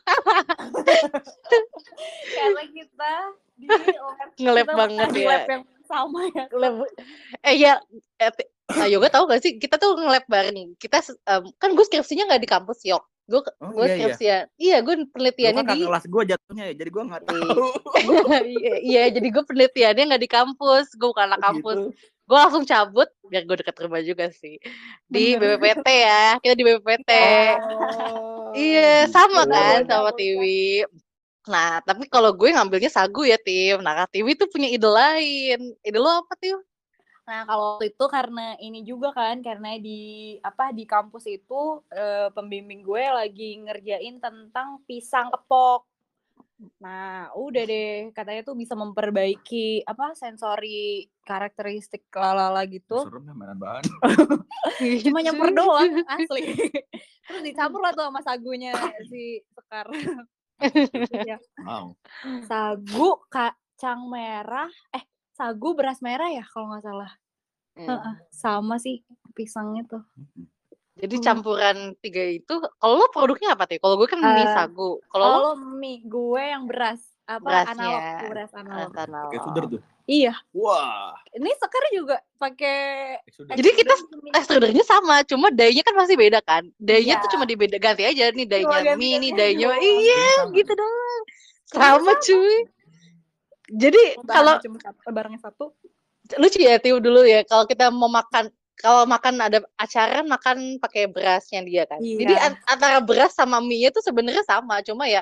Karena 2.35 2.63
kita 2.75 3.13
di 3.61 3.67
lab 3.69 4.29
Nge-lab 4.41 4.67
kita 4.67 4.75
banget 4.75 5.09
ya. 5.15 5.29
lab 5.29 5.45
yang 5.47 5.65
sama 5.85 6.21
ya. 6.33 6.45
Lab, 6.55 6.75
eh 7.45 7.55
ya 7.55 7.73
eh, 8.19 8.33
nah, 8.73 8.89
Yoga 8.89 9.13
tahu 9.13 9.29
gak 9.29 9.43
sih? 9.45 9.61
Kita 9.61 9.77
tuh 9.77 9.95
nge-lab 9.95 10.25
bareng 10.27 10.75
kita 10.81 10.99
kan 11.61 11.71
gue 11.77 11.85
skripsinya 11.87 12.27
nggak 12.27 12.43
di 12.43 12.51
kampus 12.51 12.83
yok 12.89 13.05
gue 13.31 13.41
Oh, 13.63 13.71
gue 13.71 13.87
iya, 13.87 14.11
iya. 14.11 14.39
iya 14.59 14.77
gue 14.81 14.95
Lu 14.97 15.07
penelitiannya 15.07 15.63
kan 15.63 15.73
di 15.73 15.87
kelas 15.87 16.05
gua 16.05 16.23
jatuhnya 16.27 16.65
ya 16.67 16.75
jadi 16.75 16.91
gua 16.91 17.03
nggak 17.07 17.23
Iya. 17.23 17.31
tahu 17.31 17.67
iya 18.59 18.75
iya, 18.83 19.03
jadi 19.09 19.29
gue 19.31 19.43
penelitiannya 19.47 20.05
nggak 20.11 20.23
di 20.23 20.31
kampus 20.31 20.87
gue 20.93 21.07
bukan 21.07 21.31
anak 21.31 21.41
kampus 21.41 21.79
Gitu. 21.81 21.95
gue 22.27 22.37
langsung 22.37 22.63
cabut 22.63 23.09
biar 23.25 23.43
gue 23.43 23.57
deket 23.57 23.77
rumah 23.81 24.01
juga 24.01 24.31
sih 24.31 24.59
di 25.05 25.35
Bener. 25.35 25.59
BPPT 25.59 25.87
ya 25.87 26.25
kita 26.39 26.55
di 26.55 26.65
BPPT 26.65 27.11
Oh, 27.61 28.51
iya 28.53 29.07
sama 29.07 29.43
gitu. 29.43 29.53
kan 29.53 29.79
Bocah, 29.81 29.89
sama. 29.89 30.11
Tiwi 30.13 30.87
nah 31.43 31.81
tapi 31.81 32.07
kalau 32.07 32.31
gue 32.31 32.51
ngambilnya 32.51 32.87
sagu 32.89 33.23
ya 33.23 33.35
tim 33.37 33.79
nah 33.79 34.07
Tiwi 34.07 34.35
tuh 34.35 34.47
punya 34.47 34.69
ide 34.69 34.87
lain 34.87 35.59
ide 35.81 35.99
lo 35.99 36.23
apa 36.23 36.35
Tiwi 36.37 36.61
Nah, 37.31 37.47
kalau 37.47 37.79
waktu 37.79 37.95
itu 37.95 38.05
karena 38.11 38.59
ini 38.59 38.83
juga 38.83 39.15
kan, 39.15 39.39
karena 39.39 39.79
di 39.79 40.35
apa 40.43 40.75
di 40.75 40.83
kampus 40.83 41.31
itu 41.31 41.79
eh, 41.95 42.27
pembimbing 42.35 42.83
gue 42.83 43.07
lagi 43.07 43.55
ngerjain 43.63 44.19
tentang 44.19 44.83
pisang 44.83 45.31
kepok. 45.31 45.87
Nah, 46.83 47.31
udah 47.39 47.63
deh, 47.71 48.11
katanya 48.11 48.43
tuh 48.43 48.59
bisa 48.59 48.75
memperbaiki 48.75 49.87
apa 49.87 50.11
sensori 50.19 51.07
karakteristik 51.23 52.11
lalala 52.11 52.67
gitu. 52.67 52.99
serem 53.07 53.31
ya 53.31 53.35
mainan 53.39 53.57
bahan 53.63 53.85
Cuma 55.07 55.23
nyamper 55.23 55.55
doang, 55.55 56.03
asli. 56.11 56.51
Terus 57.31 57.43
dicampur 57.47 57.79
lah 57.79 57.95
tuh 57.95 58.11
sama 58.11 58.21
sagunya 58.27 58.75
si 59.07 59.39
Sekar. 59.55 59.87
Ya, 61.25 61.39
wow 61.65 61.95
sagu 62.45 63.17
kacang 63.33 64.05
merah, 64.13 64.69
eh 64.93 65.01
sagu 65.41 65.73
beras 65.73 66.05
merah 66.05 66.29
ya 66.29 66.45
kalau 66.45 66.69
nggak 66.69 66.85
salah. 66.85 67.13
Hmm. 67.73 67.89
Heeh, 67.89 68.15
sama 68.29 68.77
sih 68.77 69.01
pisang 69.33 69.73
itu. 69.81 69.97
jadi 71.01 71.17
Hmm. 71.17 71.25
campuran 71.25 71.77
tiga 72.05 72.21
itu 72.29 72.55
kalau 72.77 73.01
lo 73.01 73.09
produknya 73.09 73.57
apa 73.57 73.65
Tiwi 73.65 73.81
kalau 73.81 73.97
gue 73.97 74.05
kan 74.05 74.21
mie 74.21 74.45
Eh, 74.45 74.53
sagu 74.53 75.01
kalau 75.09 75.29
lo 75.41 75.53
mie 75.57 76.05
gue 76.05 76.43
yang 76.45 76.69
beras 76.69 77.01
apa 77.25 77.41
Berasnya. 77.41 77.73
analog 77.73 78.03
beras 78.29 78.53
analog. 78.53 78.93
Pakai 78.93 79.41
suder 79.41 79.65
tuh 79.71 79.83
Iya, 80.05 80.35
wah 80.51 81.15
ini 81.31 81.55
Sekar 81.55 81.85
juga 81.95 82.19
pakai. 82.35 83.15
Jadi 83.31 83.69
kita. 83.79 83.95
Extrudernya 84.35 84.83
sama, 84.83 85.23
cuma 85.23 85.55
dayanya 85.55 85.87
kan 85.87 85.95
masih 85.95 86.19
beda 86.19 86.43
kan. 86.43 86.67
Dayanya 86.83 87.17
Iya. 87.17 87.23
tuh 87.23 87.39
cuma 87.39 87.47
dibeda 87.47 87.79
ganti 87.79 88.03
aja 88.03 88.35
nih 88.35 88.43
dayanya 88.43 88.99
mie, 88.99 89.23
nih 89.23 89.33
dayanya 89.39 89.71
iya 89.79 90.23
Sama. 90.43 90.51
gitu 90.59 90.73
doang. 90.75 91.23
Sama 91.71 92.13
cuy. 92.19 92.55
Jadi 93.71 94.03
kalau 94.27 94.59
satu, 94.59 95.01
eh, 95.07 95.13
barangnya 95.15 95.41
satu. 95.41 95.65
lucu 96.39 96.59
ya 96.63 96.79
Tiu 96.79 96.99
dulu 96.99 97.27
ya, 97.27 97.43
kalau 97.43 97.67
kita 97.67 97.91
mau 97.91 98.07
makan 98.07 98.51
kalau 98.75 99.05
makan 99.05 99.37
ada 99.39 99.61
acara 99.77 100.23
makan 100.23 100.79
pakai 100.79 101.05
berasnya 101.05 101.61
dia 101.63 101.85
kan. 101.85 101.99
Jadi 102.01 102.33
Iya. 102.33 102.49
an- 102.49 102.63
antara 102.67 102.99
beras 102.99 103.35
sama 103.35 103.61
mie 103.61 103.91
itu 103.91 104.01
sebenarnya 104.01 104.41
sama, 104.47 104.81
cuma 104.81 105.05
ya 105.05 105.21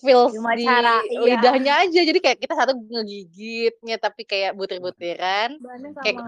feels 0.00 0.32
Cuma 0.32 0.52
di 0.52 0.64
cara, 0.64 1.00
iya. 1.04 1.20
lidahnya 1.36 1.72
aja. 1.84 2.00
Jadi 2.00 2.18
kayak 2.20 2.38
kita 2.38 2.54
satu 2.54 2.72
ngegigitnya 2.76 3.96
tapi 3.96 4.24
kayak 4.24 4.52
butir-butiran. 4.54 5.56
Kayak- 6.00 6.22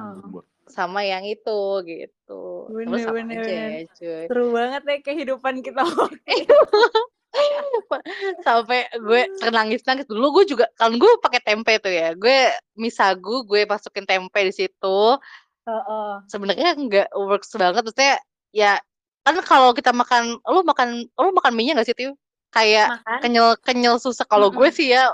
sama. 0.64 1.04
yang 1.04 1.28
itu 1.28 1.60
gitu. 1.84 2.44
Terus 2.72 2.88
Bener, 2.88 3.04
sama 3.04 3.16
bener, 3.20 3.36
aja 3.36 3.44
bener. 3.44 3.68
ya 3.68 3.82
cuy. 3.92 4.24
Seru 4.32 4.46
banget 4.50 4.82
deh 4.82 4.98
kehidupan 5.04 5.54
kita. 5.60 5.82
Sampai 8.46 8.86
gue 8.94 9.22
ternangis-nangis 9.42 10.06
dulu 10.06 10.40
gue 10.40 10.54
juga 10.54 10.66
kan 10.78 10.94
gue 10.94 11.12
pakai 11.20 11.40
tempe 11.42 11.76
tuh 11.82 11.92
ya. 11.92 12.14
Gue 12.14 12.50
misagu 12.78 13.42
gue 13.44 13.66
masukin 13.66 14.06
tempe 14.06 14.40
di 14.46 14.54
situ. 14.54 14.98
Heeh. 15.66 16.10
Sebenarnya 16.30 16.76
nggak 16.76 17.08
works 17.16 17.52
banget 17.56 17.82
maksudnya 17.84 18.16
ya 18.54 18.78
kan 19.24 19.40
kalau 19.40 19.72
kita 19.72 19.90
makan 19.90 20.36
lu 20.44 20.60
makan 20.62 21.08
lu 21.08 21.30
makan 21.32 21.52
mie-nya 21.56 21.80
nggak 21.80 21.88
sih 21.88 21.96
Tiu? 21.96 22.12
Kayak 22.54 23.02
Makan. 23.02 23.18
kenyal-kenyal 23.18 23.96
susah. 23.98 24.22
Kalau 24.30 24.54
gue 24.54 24.68
Mm-mm. 24.70 24.78
sih 24.78 24.94
ya 24.94 25.10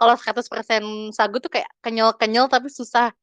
kalau 0.00 0.16
100% 0.18 1.14
sagu 1.14 1.36
tuh 1.38 1.52
kayak 1.52 1.68
kenyal-kenyal 1.84 2.48
tapi 2.48 2.72
susah 2.72 3.14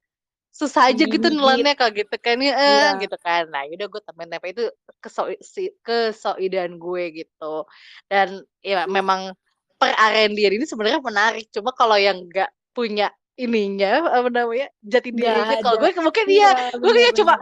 susah 0.49 0.91
aja 0.91 1.05
gitu 1.05 1.27
nelannya 1.29 1.77
kayak 1.77 2.05
gitu 2.05 2.15
kan 2.19 2.37
ya 2.41 2.53
Iya. 2.57 2.89
gitu 2.99 3.17
kan. 3.21 3.47
Nah, 3.53 3.63
yaudah 3.69 3.87
gue 3.87 4.01
tempe 4.01 4.47
itu 4.49 4.63
keso 4.99 5.29
si 5.39 5.71
kesoidan 5.85 6.75
gue 6.81 7.23
gitu. 7.23 7.63
Dan 8.09 8.43
ya 8.59 8.89
memang 8.89 9.31
per 9.79 9.95
Arendian 9.95 10.57
ini 10.57 10.65
sebenarnya 10.67 10.99
menarik. 10.99 11.47
Cuma 11.53 11.71
kalau 11.71 11.95
yang 11.95 12.27
nggak 12.27 12.49
punya 12.75 13.13
ininya 13.39 14.03
apa 14.11 14.27
namanya 14.27 14.67
jati 14.83 15.15
dirinya 15.15 15.63
kalau 15.63 15.79
gue 15.79 15.95
mungkin 15.95 16.25
iya 16.27 16.75
gue 16.75 16.91
kayak 16.91 17.15
cuma 17.15 17.39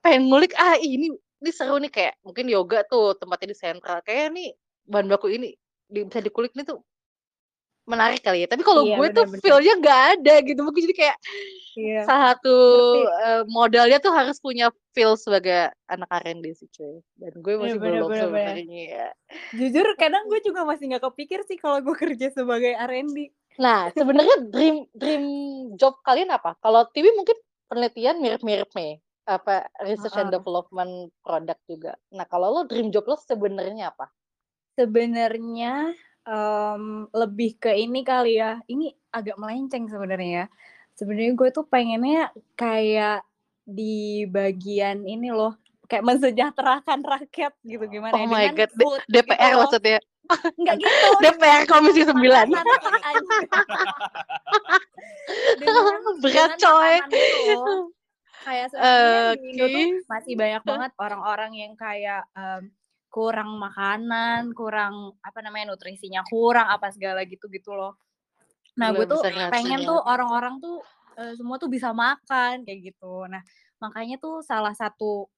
pengen 0.00 0.32
ngulik 0.32 0.56
ah 0.56 0.80
ini 0.80 1.12
ini 1.12 1.50
seru 1.52 1.76
nih 1.76 1.92
kayak 1.92 2.14
mungkin 2.24 2.48
yoga 2.48 2.80
tuh 2.88 3.12
tempatnya 3.20 3.52
di 3.52 3.56
sentral 3.60 4.00
kayak 4.00 4.32
nih 4.32 4.56
bahan 4.88 5.12
baku 5.12 5.28
ini 5.28 5.52
di, 5.84 6.08
bisa 6.08 6.24
dikulik 6.24 6.56
nih 6.56 6.64
tuh 6.64 6.80
menarik 7.86 8.20
kali 8.20 8.42
ya 8.44 8.48
tapi 8.50 8.66
kalau 8.66 8.82
Iya, 8.82 8.98
gue 8.98 9.08
tuh 9.14 9.24
feelnya 9.40 9.74
nggak 9.78 10.02
ada 10.18 10.34
gitu 10.42 10.60
mungkin 10.66 10.82
jadi 10.90 10.96
kayak 10.98 11.18
Iya. 11.76 12.02
salah 12.08 12.34
satu 12.34 12.56
eh, 13.04 13.42
modalnya 13.46 14.00
tuh 14.00 14.10
harus 14.10 14.40
punya 14.42 14.72
feel 14.96 15.14
sebagai 15.14 15.70
anak 15.86 16.08
R&D 16.08 16.44
sih 16.56 16.68
cuy 16.72 16.98
dan 17.20 17.32
gue 17.36 17.52
masih 17.60 17.78
Iya, 17.78 17.82
bener, 17.84 17.94
belum 18.00 18.08
bener, 18.10 18.22
sebenarnya 18.26 18.82
ya. 18.90 19.08
Jujur 19.54 19.86
kadang 20.02 20.24
gue 20.26 20.40
juga 20.42 20.64
masih 20.66 20.84
nggak 20.90 21.04
kepikir 21.12 21.40
sih 21.46 21.56
kalau 21.60 21.78
gue 21.84 21.94
kerja 21.94 22.32
sebagai 22.34 22.74
R&D. 22.74 23.30
nah 23.56 23.88
sebenarnya 23.96 24.36
dream 24.52 24.84
dream 24.92 25.24
job 25.80 25.96
kalian 26.04 26.28
apa 26.28 26.58
kalau 26.60 26.84
TV 26.92 27.08
mungkin 27.16 27.36
penelitian 27.70 28.20
mirip-mirip 28.20 28.68
nih 28.76 29.00
apa 29.26 29.66
research 29.82 30.14
and 30.20 30.28
Heeh. 30.30 30.36
development 30.38 31.10
product 31.24 31.58
juga 31.66 31.92
nah 32.12 32.28
kalau 32.28 32.52
lo 32.52 32.62
dream 32.68 32.92
job 32.92 33.08
lo 33.08 33.16
sebenarnya 33.16 33.90
apa 33.96 34.12
Sebenarnya 34.76 35.96
em, 36.26 37.06
lebih 37.14 37.56
ke 37.62 37.70
ini 37.72 38.02
kali 38.02 38.38
ya. 38.42 38.58
Ini 38.66 38.92
agak 39.14 39.38
melenceng 39.38 39.86
sebenarnya 39.86 40.44
ya. 40.44 40.46
Sebenarnya 40.98 41.32
gue 41.38 41.48
tuh 41.54 41.64
pengennya 41.66 42.34
kayak 42.58 43.22
di 43.66 44.26
bagian 44.30 45.02
ini 45.06 45.30
loh, 45.34 45.58
kayak 45.86 46.04
mensejahterakan 46.06 47.00
rakyat 47.02 47.54
gitu 47.62 47.84
gimana 47.86 48.14
Oh 48.14 48.22
ya 48.22 48.26
my 48.26 48.46
God, 48.54 48.70
food 48.74 49.00
DPR 49.06 49.54
gitu 49.54 49.58
maksudnya 49.62 49.98
Enggak 50.58 50.76
gitu. 50.82 51.08
DPR 51.22 51.62
Komisi 51.70 52.02
9 52.02 52.10
makanan 52.18 53.02
anjing. 53.06 53.46
dengan 55.62 55.82
berat 56.22 56.22
dengan 56.22 56.50
coy 56.58 56.94
itu 57.14 57.62
kayak 58.46 58.66
sebenarnya 58.70 59.34
di 59.38 59.46
Indo 59.54 59.66
tuh 59.66 59.78
Oke. 59.78 60.06
masih 60.06 60.34
banyak 60.38 60.62
banget 60.62 60.90
orang-orang 60.98 61.50
yang 61.54 61.72
kayak 61.74 62.22
em, 62.34 62.70
kurang 63.16 63.56
makanan, 63.56 64.52
kurang 64.52 65.16
apa 65.24 65.38
namanya 65.40 65.72
nutrisinya 65.72 66.20
kurang 66.28 66.68
apa 66.68 66.92
segala 66.92 67.24
gitu-gitu 67.24 67.72
loh. 67.72 67.96
Nah, 68.76 68.92
gue 68.92 69.08
Belum 69.08 69.16
tuh 69.16 69.22
pengen 69.48 69.80
ngerasain. 69.80 69.88
tuh 69.88 70.00
orang-orang 70.04 70.54
tuh 70.60 70.76
eh, 71.16 71.32
semua 71.32 71.56
tuh 71.56 71.72
bisa 71.72 71.96
makan 71.96 72.68
kayak 72.68 72.92
gitu. 72.92 73.24
Nah, 73.24 73.40
makanya 73.80 74.20
tuh 74.20 74.44
salah 74.44 74.76
satu 74.76 75.32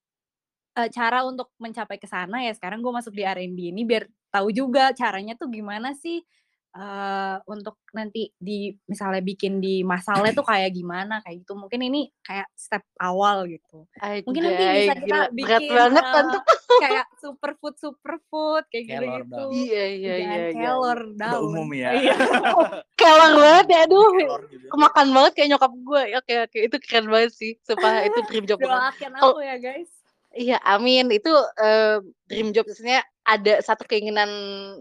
eh, 0.74 0.90
cara 0.90 1.22
untuk 1.22 1.54
mencapai 1.62 2.02
ke 2.02 2.10
sana 2.10 2.42
ya 2.42 2.52
sekarang 2.54 2.82
gue 2.82 2.92
masuk 2.92 3.14
di 3.14 3.22
R&D 3.22 3.70
ini 3.70 3.82
biar 3.86 4.10
tahu 4.34 4.50
juga 4.50 4.90
caranya 4.94 5.38
tuh 5.38 5.48
gimana 5.50 5.94
sih 5.94 6.22
eh 6.68 7.36
untuk 7.44 7.80
nanti 7.90 8.28
di 8.34 8.68
misalnya 8.84 9.20
bikin 9.20 9.56
di 9.58 9.80
masalahnya 9.80 10.32
tuh 10.32 10.44
kayak 10.44 10.70
gimana 10.70 11.18
kayak 11.20 11.42
gitu. 11.42 11.52
Mungkin 11.52 11.80
ini 11.80 12.12
kayak 12.20 12.46
step 12.52 12.84
awal 12.96 13.46
gitu. 13.46 13.88
Mungkin 14.24 14.42
nanti 14.44 14.62
bisa 14.62 14.94
kita 14.94 15.00
gila. 15.00 15.08
berat 15.08 15.30
bikin 15.32 15.70
banget 15.72 16.04
eh, 16.04 16.12
tante 16.12 16.38
kayak 16.78 17.06
superfood 17.16 17.74
superfood 17.76 18.64
kayak 18.68 18.84
Kelor 18.86 19.00
gitu-gitu. 19.00 19.32
dong. 19.32 19.50
iya 19.50 19.84
iya 19.88 20.14
iya 20.14 20.36
iya 20.46 20.52
kelor 20.52 21.00
Udah 21.08 21.30
daun. 21.32 21.42
umum 21.48 21.68
ya. 21.72 21.90
Iya. 21.96 22.14
kelor 23.00 23.30
banget 23.34 23.66
ya 23.68 23.78
aduh 23.84 24.08
gitu. 24.14 24.34
kemakan 24.68 25.06
banget 25.10 25.32
kayak 25.34 25.48
nyokap 25.50 25.72
gue 25.74 26.02
oke 26.14 26.34
oke 26.44 26.58
itu 26.60 26.76
keren 26.78 27.06
banget 27.08 27.30
sih 27.32 27.52
supaya 27.62 28.04
itu 28.04 28.18
dream 28.26 28.44
job 28.44 28.58
Doakan 28.58 29.12
aku 29.16 29.40
ya 29.40 29.56
guys. 29.56 29.88
Iya, 30.30 30.60
amin. 30.62 31.08
Itu 31.08 31.32
eh, 31.56 31.98
dream 32.26 32.52
job 32.52 32.68
sebenarnya 32.68 33.00
ada 33.24 33.54
satu 33.60 33.84
keinginan 33.84 34.28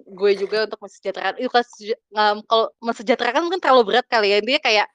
gue 0.05 0.31
juga 0.35 0.67
untuk 0.67 0.79
mensejahterakan. 0.79 1.39
Itu 1.39 1.49
seja- 1.75 1.99
em, 2.11 2.43
kalau 2.43 2.67
mensejahterakan 2.79 3.43
mungkin 3.43 3.59
terlalu 3.59 3.83
berat 3.87 4.07
kali 4.07 4.31
ya. 4.31 4.39
Intinya 4.39 4.61
kayak 4.61 4.87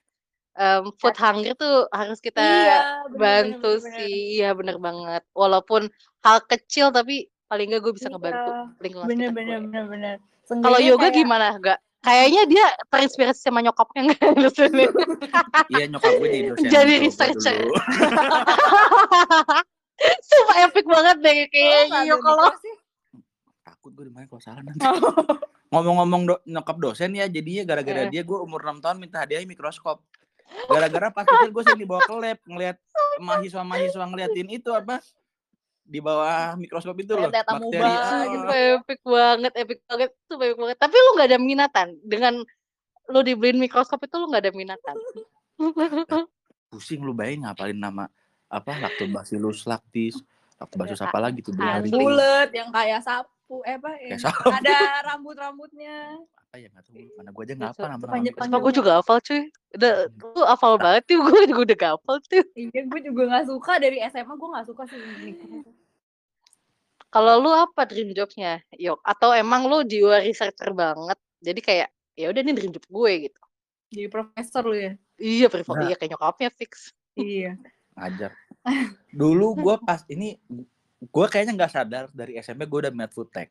em, 0.55 0.85
food 0.97 1.17
hunger 1.17 1.55
tuh 1.55 1.89
harus 1.89 2.21
kita 2.21 2.41
Iya, 2.41 2.79
bener, 3.09 3.19
bantu 3.19 3.71
bener, 3.71 3.81
bener, 3.81 3.97
sih. 3.97 4.15
Iya, 4.37 4.49
bener 4.53 4.77
banget. 4.79 5.23
Walaupun 5.33 5.83
hal 6.21 6.39
kecil 6.45 6.93
tapi 6.93 7.27
paling 7.47 7.69
nggak 7.69 7.83
gue 7.83 7.93
bisa 7.93 8.07
Iya, 8.07 8.13
ngebantu 8.13 8.51
lingkungan 8.79 9.07
Bener 9.07 9.29
sekitar 9.29 9.37
bener 9.37 9.57
gue. 9.59 9.65
bener 9.67 9.85
bener. 9.89 10.17
Kalau 10.49 10.79
yoga 10.79 11.07
kayak- 11.07 11.17
gimana? 11.17 11.47
Gak? 11.59 11.79
Kayaknya 12.03 12.43
dia 12.45 12.67
terinspirasi 12.91 13.41
sama 13.41 13.63
nyokapnya 13.63 14.11
nggak? 14.11 14.21
Iya 15.73 15.85
nyokap 15.89 16.13
gue 16.13 16.29
jadi 16.29 16.49
dosen. 16.51 16.67
Jadi 16.67 16.93
yoga 16.93 17.05
researcher. 17.07 17.57
Sumpah 20.23 20.59
epic 20.65 20.85
banget 20.85 21.17
deh 21.19 21.35
Oh, 21.93 22.03
yo 22.03 22.17
ada 22.17 22.17
kalau. 22.19 22.51
Takut 23.63 23.91
gue 23.93 24.05
di 24.07 24.13
mana 24.13 24.27
kalau 24.27 24.43
salah 24.43 24.61
nanti. 24.61 24.83
Ngomong-ngomong 25.69 26.23
do- 26.27 26.43
nyokap 26.45 26.77
dosen 26.77 27.13
ya, 27.13 27.25
jadinya 27.27 27.65
gara-gara 27.65 28.05
Eh. 28.05 28.11
dia 28.11 28.23
gue 28.23 28.37
umur 28.37 28.61
6 28.61 28.79
tahun 28.79 28.97
minta 28.99 29.23
hadiah 29.23 29.41
mikroskop. 29.43 30.05
Gara-gara 30.69 31.09
pas 31.09 31.25
kecil 31.25 31.49
gue 31.49 31.63
sering 31.63 31.81
dibawa 31.81 32.03
ke 32.03 32.13
lab 32.13 32.39
ngeliat 32.45 32.77
mahasiswa-mahasiswa 33.19 34.05
ngeliatin 34.05 34.49
itu 34.51 34.69
apa 34.69 35.01
di 35.83 35.99
bawah 35.99 36.55
mikroskop 36.55 36.95
itu 36.97 37.13
loh 37.13 37.27
bakteri. 37.27 37.81
Ah, 37.81 38.23
gitu. 38.23 38.45
Epic 38.79 39.01
banget, 39.03 39.53
epic 39.57 39.79
banget, 39.83 40.11
itu 40.13 40.33
epic 40.37 40.57
banget. 40.57 40.77
Tapi 40.77 40.95
lu 40.95 41.11
nggak 41.17 41.29
ada 41.29 41.41
minatan 41.41 41.89
dengan 42.01 42.35
lu 43.09 43.21
dibeliin 43.21 43.59
mikroskop 43.59 43.99
itu 43.99 44.15
lu 44.15 44.29
nggak 44.29 44.43
ada 44.45 44.53
minatan. 44.53 44.97
pusing 46.69 47.01
lu 47.01 47.13
bayangin 47.13 47.45
ngapalin 47.45 47.77
nama 47.77 48.05
apa 48.53 48.73
lactobacillus 48.77 49.65
lactis 49.65 50.21
lactobacillus 50.61 51.01
apa 51.01 51.19
lagi 51.19 51.41
tuh 51.41 51.57
bilang 51.57 51.81
bulat 51.89 52.53
yang 52.53 52.69
kayak 52.69 53.01
sapu 53.01 53.65
eh 53.65 53.81
apa 53.81 53.91
yang 54.05 54.21
sapu. 54.21 54.53
ada 54.53 54.77
rambut-rambutnya 55.09 56.21
apa 56.37 56.55
ya 56.61 56.69
nggak 56.69 56.85
tahu 56.85 57.01
mana 57.17 57.29
gue 57.33 57.43
aja 57.49 57.55
nggak 57.57 57.73
apa 57.73 57.85
nama 57.89 58.05
nama 58.45 58.57
gue 58.61 58.73
juga 58.77 58.91
hafal 59.01 59.19
cuy. 59.25 59.49
Udah, 59.73 60.05
lu 60.37 60.43
hafal 60.45 60.77
banget 60.77 61.03
tuh, 61.09 61.17
gue 61.33 61.49
juga 61.49 61.61
udah 61.65 61.77
gak 61.81 61.93
hafal 61.97 62.17
tuh. 62.29 62.45
iya 62.53 62.81
gue 62.85 63.01
juga 63.01 63.23
nggak 63.25 63.45
suka 63.49 63.73
dari 63.81 64.05
SMA 64.05 64.35
gue 64.37 64.49
nggak 64.53 64.67
suka 64.69 64.83
sih. 64.85 65.01
Kalau 67.09 67.41
lu 67.41 67.49
apa 67.53 67.85
dream 67.89 68.13
jobnya, 68.13 68.61
Yok? 68.77 69.01
Atau 69.01 69.33
emang 69.33 69.69
lu 69.69 69.81
jiwa 69.85 70.21
researcher 70.21 70.73
banget? 70.73 71.17
Jadi 71.41 71.61
kayak, 71.61 71.89
ya 72.17 72.29
udah 72.33 72.41
nih 72.41 72.53
dream 72.57 72.73
job 72.73 72.85
gue 72.85 73.13
gitu. 73.29 73.41
jadi 73.93 74.09
profesor 74.09 74.65
lu 74.65 74.77
ya 74.77 74.93
Iya, 75.17 75.47
privo, 75.53 75.73
Nah. 75.77 75.89
iya 75.89 75.95
kayak 75.97 76.17
nyokapnya 76.17 76.49
fix. 76.53 76.93
iya 77.17 77.57
ngajar 77.95 78.33
dulu 79.13 79.47
gue 79.59 79.75
pas 79.81 80.01
ini 80.07 80.39
gue 81.03 81.27
kayaknya 81.27 81.53
nggak 81.55 81.73
sadar 81.73 82.05
dari 82.11 82.37
SMP 82.37 82.65
gue 82.65 82.79
udah 82.81 82.93
minat 82.93 83.11
food 83.11 83.29
tech 83.29 83.51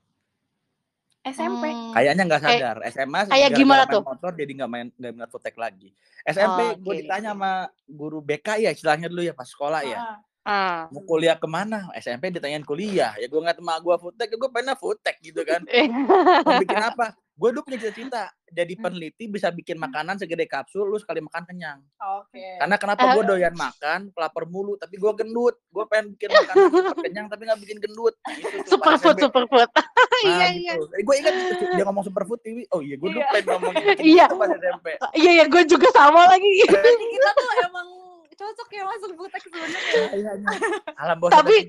SMP 1.21 1.69
Hmm. 1.69 1.93
kayaknya 1.93 2.23
nggak 2.25 2.41
sadar 2.41 2.75
SMA 2.87 3.19
kayak 3.27 3.49
gimana 3.53 3.83
tuh? 3.85 4.01
motor 4.01 4.33
jadi 4.33 4.51
nggak 4.55 4.69
main 4.69 4.87
nggak 4.91 5.13
minat 5.13 5.29
food 5.29 5.43
tech 5.43 5.53
lagi 5.53 5.93
SMP 6.23 6.59
gue 6.75 6.91
Oke. 6.91 6.99
ditanya 6.99 7.29
sama 7.31 7.51
guru 7.85 8.19
BK 8.19 8.47
ya 8.59 8.69
istilahnya 8.69 9.05
dulu 9.05 9.21
ya 9.21 9.31
pas 9.31 9.45
sekolah 9.45 9.81
ya 9.83 9.99
Ah, 9.99 10.17
Ah. 10.41 10.89
mau 10.89 11.05
kuliah 11.05 11.37
ke 11.37 11.45
mana 11.45 11.85
SMP 11.93 12.33
ditanyain 12.33 12.63
kuliah 12.63 13.13
ya 13.13 13.27
gue 13.27 13.37
nggak 13.37 13.53
sama 13.55 13.77
gue 13.77 13.95
food 13.95 14.15
tech 14.15 14.25
ya 14.25 14.35
gue 14.35 14.49
pengen 14.49 14.73
food 14.73 14.97
tech 14.97 15.17
gitu 15.19 15.41
kan 15.43 15.61
Eh. 15.67 15.85
mau 16.41 16.57
bikin 16.57 16.81
apa 16.81 17.13
gue 17.41 17.49
dulu 17.49 17.65
punya 17.65 17.81
cita-cita 17.81 18.29
jadi 18.45 18.73
peneliti 18.75 19.25
bisa 19.25 19.49
bikin 19.49 19.75
makanan 19.75 20.13
segede 20.15 20.45
kapsul 20.45 20.85
lu 20.85 20.95
sekali 20.95 21.17
makan 21.19 21.41
kenyang 21.41 21.79
oke 21.97 22.37
karena 22.61 22.77
kenapa 22.77 23.01
gue 23.11 23.23
doyan 23.25 23.49
makan 23.51 24.13
lapar 24.13 24.45
mulu 24.45 24.77
tapi 24.77 24.95
gue 24.95 25.11
gendut 25.15 25.57
gue 25.65 25.83
pengen 25.87 26.13
bikin 26.13 26.29
makanan 26.29 26.69
kenyang 27.07 27.27
tapi 27.27 27.41
nggak 27.43 27.59
bikin 27.59 27.77
gendut 27.79 28.13
Nah, 28.21 28.37
itu 28.37 28.47
tuh, 28.63 28.77
pas 28.77 28.93
Superfood, 28.95 29.17
superfood. 29.19 29.69
Nah, 29.71 29.85
iya, 30.21 30.47
iya. 30.51 30.73
gitu. 30.77 30.85
Eh, 30.91 31.01
gue 31.01 31.15
ingat 31.17 31.33
itu, 31.33 31.65
dia 31.71 31.83
ngomong 31.83 32.05
superfood 32.05 32.37
TV 32.39 32.61
oh 32.69 32.79
iya 32.79 32.93
gue 32.93 33.09
dulu 33.09 33.17
Iya. 33.17 33.31
pengen 33.31 33.45
ngomong 33.49 33.73
gitu 33.81 34.01
Iya. 34.05 34.25
pas 34.29 34.49
SMP 34.51 34.85
Iya, 35.11 35.31
iya, 35.33 35.45
gue 35.47 35.61
juga 35.65 35.87
sama 35.89 36.21
lagi. 36.27 36.51
kita 37.13 37.29
tuh 37.31 37.49
emang 37.63 37.87
cocok 38.31 38.67
ya 38.69 38.83
masuk 38.85 39.09
butek 39.15 39.41
sebenarnya 39.41 39.79
Iya, 40.13 40.31
iya. 40.35 40.49
alam 40.95 41.17
Tapi- 41.25 41.65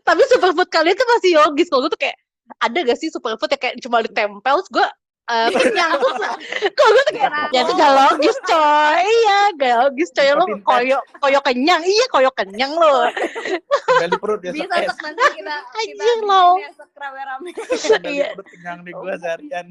Tapi 0.00 0.22
superfood 0.28 0.68
kalian 0.68 0.94
tuh 0.94 1.08
masih 1.08 1.30
logis. 1.36 1.66
Kalau 1.66 1.82
gue 1.82 1.90
tuh 1.90 2.00
kayak, 2.00 2.16
ada 2.58 2.78
gak 2.82 2.98
sih 2.98 3.08
superfood 3.08 3.50
yang 3.50 3.60
kayak 3.60 3.76
cuma 3.78 4.00
ditempel, 4.00 4.54
terus 4.58 4.70
gue 4.72 4.86
eh, 5.30 5.48
kenyang. 5.54 5.90
Terus 5.94 6.18
kalau 6.74 6.90
gue 6.94 7.02
tuh 7.04 7.14
kayak, 7.14 7.30
ya 7.54 7.60
itu 7.62 7.72
gak 7.72 7.92
logis 7.94 8.36
coy 8.42 8.98
iya 8.98 9.38
gak 9.54 9.74
logis 9.78 10.10
coy 10.10 10.28
lo 10.28 10.44
koyo 10.60 10.98
koyo 11.18 11.38
kenyang 11.40 11.82
iya 11.82 12.04
koyo 12.10 12.30
kenyang 12.34 12.72
lo 12.74 13.06
gali 14.00 14.16
perut 14.18 14.40
ya 14.42 14.50
Bisa 14.50 14.66
eh, 14.74 14.86
sok 14.86 14.98
nanti 15.06 15.22
kita 15.38 15.54
kita 15.54 15.54
Anjing, 15.78 15.94
bikin 15.94 16.20
lo. 16.26 16.44
rame-rame. 16.98 17.50
Iya. 18.04 18.26
perut 18.34 18.48
kenyang 18.48 18.78
nih 18.82 18.92
gue 18.92 19.12
seharian 19.22 19.66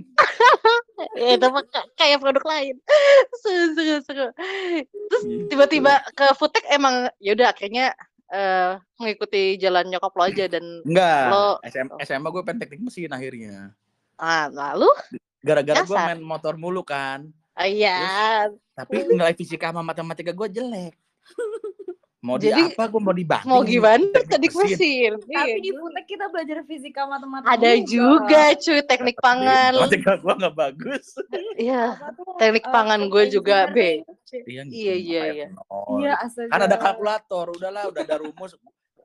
ya 1.20 1.30
itu 1.36 1.48
kayak 1.94 2.18
produk 2.20 2.46
lain 2.48 2.76
seru 3.44 3.66
seru 3.76 3.96
seru 4.08 4.28
terus 5.12 5.24
Iya. 5.28 5.44
tiba-tiba 5.52 5.94
ke 6.16 6.26
Futek 6.40 6.64
emang 6.72 7.12
ya 7.20 7.36
udah 7.36 7.52
akhirnya 7.52 7.92
eh 8.30 8.78
mengikuti 8.96 9.58
jalan 9.58 9.90
nyokap 9.90 10.14
lo 10.14 10.24
aja 10.24 10.46
dan 10.46 10.66
enggak. 10.86 11.26
Lo- 11.30 11.60
SM, 11.66 11.88
SMA 12.00 12.30
gue 12.30 12.44
pengen 12.46 12.60
teknik 12.62 12.82
mesin 12.82 13.10
akhirnya. 13.10 13.74
Ah, 14.16 14.48
lalu? 14.50 14.90
Gara-gara 15.42 15.82
gue 15.82 15.98
main 15.98 16.22
motor 16.22 16.54
mulu 16.56 16.86
kan. 16.86 17.26
Ah, 17.58 17.66
iya. 17.66 17.98
Tapi 18.76 19.08
nilai 19.10 19.34
fisika 19.34 19.74
sama 19.74 19.82
matematika 19.82 20.32
gue 20.32 20.48
jelek 20.48 20.96
mau 22.20 22.36
di 22.36 22.48
Jadi, 22.48 22.62
apa? 22.70 22.84
Gue 22.86 23.00
mau 23.00 23.12
di 23.12 23.24
banking 23.24 23.48
mau 23.48 23.62
gimana? 23.62 24.12
Teknik 24.22 24.52
mesin. 24.52 24.76
mesin. 24.76 25.12
Tapi 25.22 25.40
Iya. 25.50 25.56
di 25.58 25.72
Futek 25.72 26.06
kita 26.06 26.26
belajar 26.28 26.58
fisika 26.64 27.02
matematika. 27.06 27.50
ada 27.50 27.72
juga. 27.82 28.44
cuy 28.56 28.80
teknik 28.82 29.18
pangan. 29.18 29.72
matematika 29.74 30.12
gue 30.18 30.34
nggak 30.36 30.56
bagus. 30.58 31.06
Iya 31.56 31.84
teknik 32.36 32.66
eh, 32.66 32.70
pangan 32.70 33.02
gue 33.06 33.24
juga 33.30 33.58
B 33.68 33.78
iya 34.46 34.62
Iya, 34.64 34.94
iya, 34.96 35.24
iya. 35.34 35.48
Iya, 35.96 36.14
kan 36.46 36.60
ada 36.62 36.76
kalkulator 36.76 37.46
udahlah 37.52 37.88
udah 37.88 38.02
ada 38.02 38.18
rumus. 38.18 38.52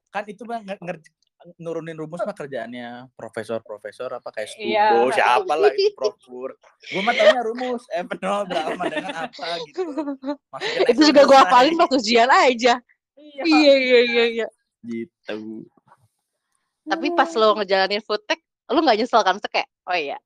Kan 0.08 0.26
itu 0.26 0.42
mah 0.42 0.58
nge- 0.60 0.78
ngerj- 0.80 1.14
nurunin 1.56 1.92
rumus 1.94 2.18
mah 2.18 2.32
kerjaannya 2.32 3.12
profesor-profesor 3.12 4.08
apa 4.10 4.32
kayak 4.32 4.48
Iya. 4.54 4.90
Stubo 4.90 5.12
siapa 5.12 5.52
lah 5.52 5.70
itu 5.70 5.92
profur 5.92 6.56
gue 6.82 7.00
mah 7.00 7.12
taunya 7.12 7.42
rumus 7.42 7.84
F 7.86 8.08
nol 8.16 8.42
berapa 8.44 8.82
dengan 8.82 9.14
apa 9.22 9.46
gitu. 9.62 9.82
Masukin 10.52 10.88
itu 10.88 11.00
juga 11.04 11.20
gue 11.22 11.38
hafalin 11.38 11.74
pas 11.76 11.90
ujian 11.92 12.26
aja 12.28 12.74
Iya. 13.14 13.42
iya 13.44 13.74
iya 13.74 13.98
iya 14.04 14.24
iya 14.26 14.46
gitu. 14.82 15.64
Tapi 16.84 17.06
pas 17.12 17.30
lo 17.32 17.56
ngejalanin 17.56 18.00
foodtech 18.00 18.40
lo 18.66 18.78
nggak 18.78 18.98
nyesel 18.98 19.20
kan? 19.20 19.36
Maksudnya 19.36 19.52
kayak 19.54 19.68
oh 19.84 19.96
iya 19.96 20.18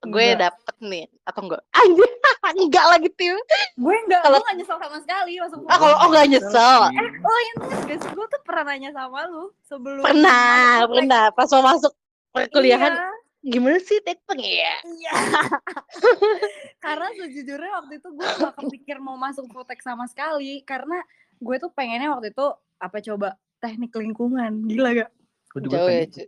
gue 0.00 0.26
Enggak. 0.30 0.38
dapet 0.40 0.76
nih. 0.80 1.04
Atau 1.22 1.40
enggak 1.44 1.62
anjir 1.78 2.10
enggak 2.62 2.86
lagi 2.86 3.08
tuh 3.10 3.38
Gue 3.74 3.96
enggak, 4.06 4.20
Kalau- 4.22 4.38
gue 4.38 4.44
enggak 4.46 4.56
nyesel 4.60 4.76
sama 4.78 4.98
sekali 5.00 5.32
masuk 5.38 5.58
Ah, 5.66 5.76
kalau- 5.76 5.98
oh, 6.00 6.08
nggak 6.10 6.26
nyesel. 6.28 6.78
Eh, 6.94 7.10
oh 7.20 7.38
ingat 7.42 7.80
guys, 7.84 8.04
gue 8.06 8.26
tuh 8.28 8.40
pernah 8.42 8.64
nanya 8.66 8.90
sama 8.90 9.18
lu 9.26 9.44
sebelum 9.62 10.02
pernah 10.02 10.82
masuk 10.82 10.90
pernah. 10.94 11.24
Pas 11.30 11.48
mau 11.50 11.64
masuk 11.66 11.92
perkuliahan 12.30 12.92
Iya, 12.92 13.10
gimana 13.46 13.78
sih 13.78 13.98
teknik 14.02 14.42
ya 14.42 14.74
Iya. 14.84 15.12
karena 16.84 17.08
sejujurnya 17.14 17.70
waktu 17.74 17.92
itu 17.96 18.08
gue 18.10 18.26
gak 18.38 18.54
kepikir 18.56 18.96
mau 18.98 19.16
masuk 19.16 19.46
fotek 19.48 19.80
sama 19.80 20.06
sekali 20.06 20.60
karena 20.62 20.98
gue 21.38 21.56
tuh 21.56 21.70
pengennya 21.70 22.10
waktu 22.10 22.30
itu 22.30 22.46
apa 22.76 22.96
coba 23.02 23.28
teknik 23.56 23.92
lingkungan 23.92 24.64
gila 24.64 24.90
gak? 24.94 25.10
gue 25.48 25.60
juga 25.62 25.74
jauh 25.74 25.88
ya 25.88 25.96
pengen 25.98 26.12
cuy. 26.12 26.26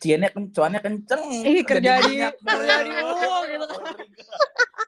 ciennya 0.00 0.28
kencangnya 0.30 0.80
kenceng 0.80 1.22
Ih, 1.42 1.60
kerja 1.60 1.92
di- 2.00 2.24
kerja 2.40 2.74
di 2.80 2.90
uang 2.90 3.44
gitu. 3.46 3.66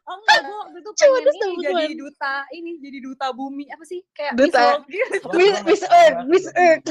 Oh 0.02 0.14
enggak, 0.18 0.38
gue 0.40 0.56
waktu 0.56 0.76
itu 0.78 0.90
Coba 0.94 1.16
pengen 1.18 1.34
ini 1.52 1.64
jadi 1.68 1.94
duta 1.94 2.34
ini 2.50 2.70
jadi 2.78 2.98
duta 3.02 3.26
bumi 3.30 3.64
apa 3.68 3.84
sih 3.84 4.00
kayak 4.10 4.32
Duta. 4.34 4.80
Miss 4.80 4.88
gitu. 4.88 5.26
Miss- 5.64 5.90
Earth, 5.90 6.18
Miss 6.24 6.46
Earth. 6.54 6.86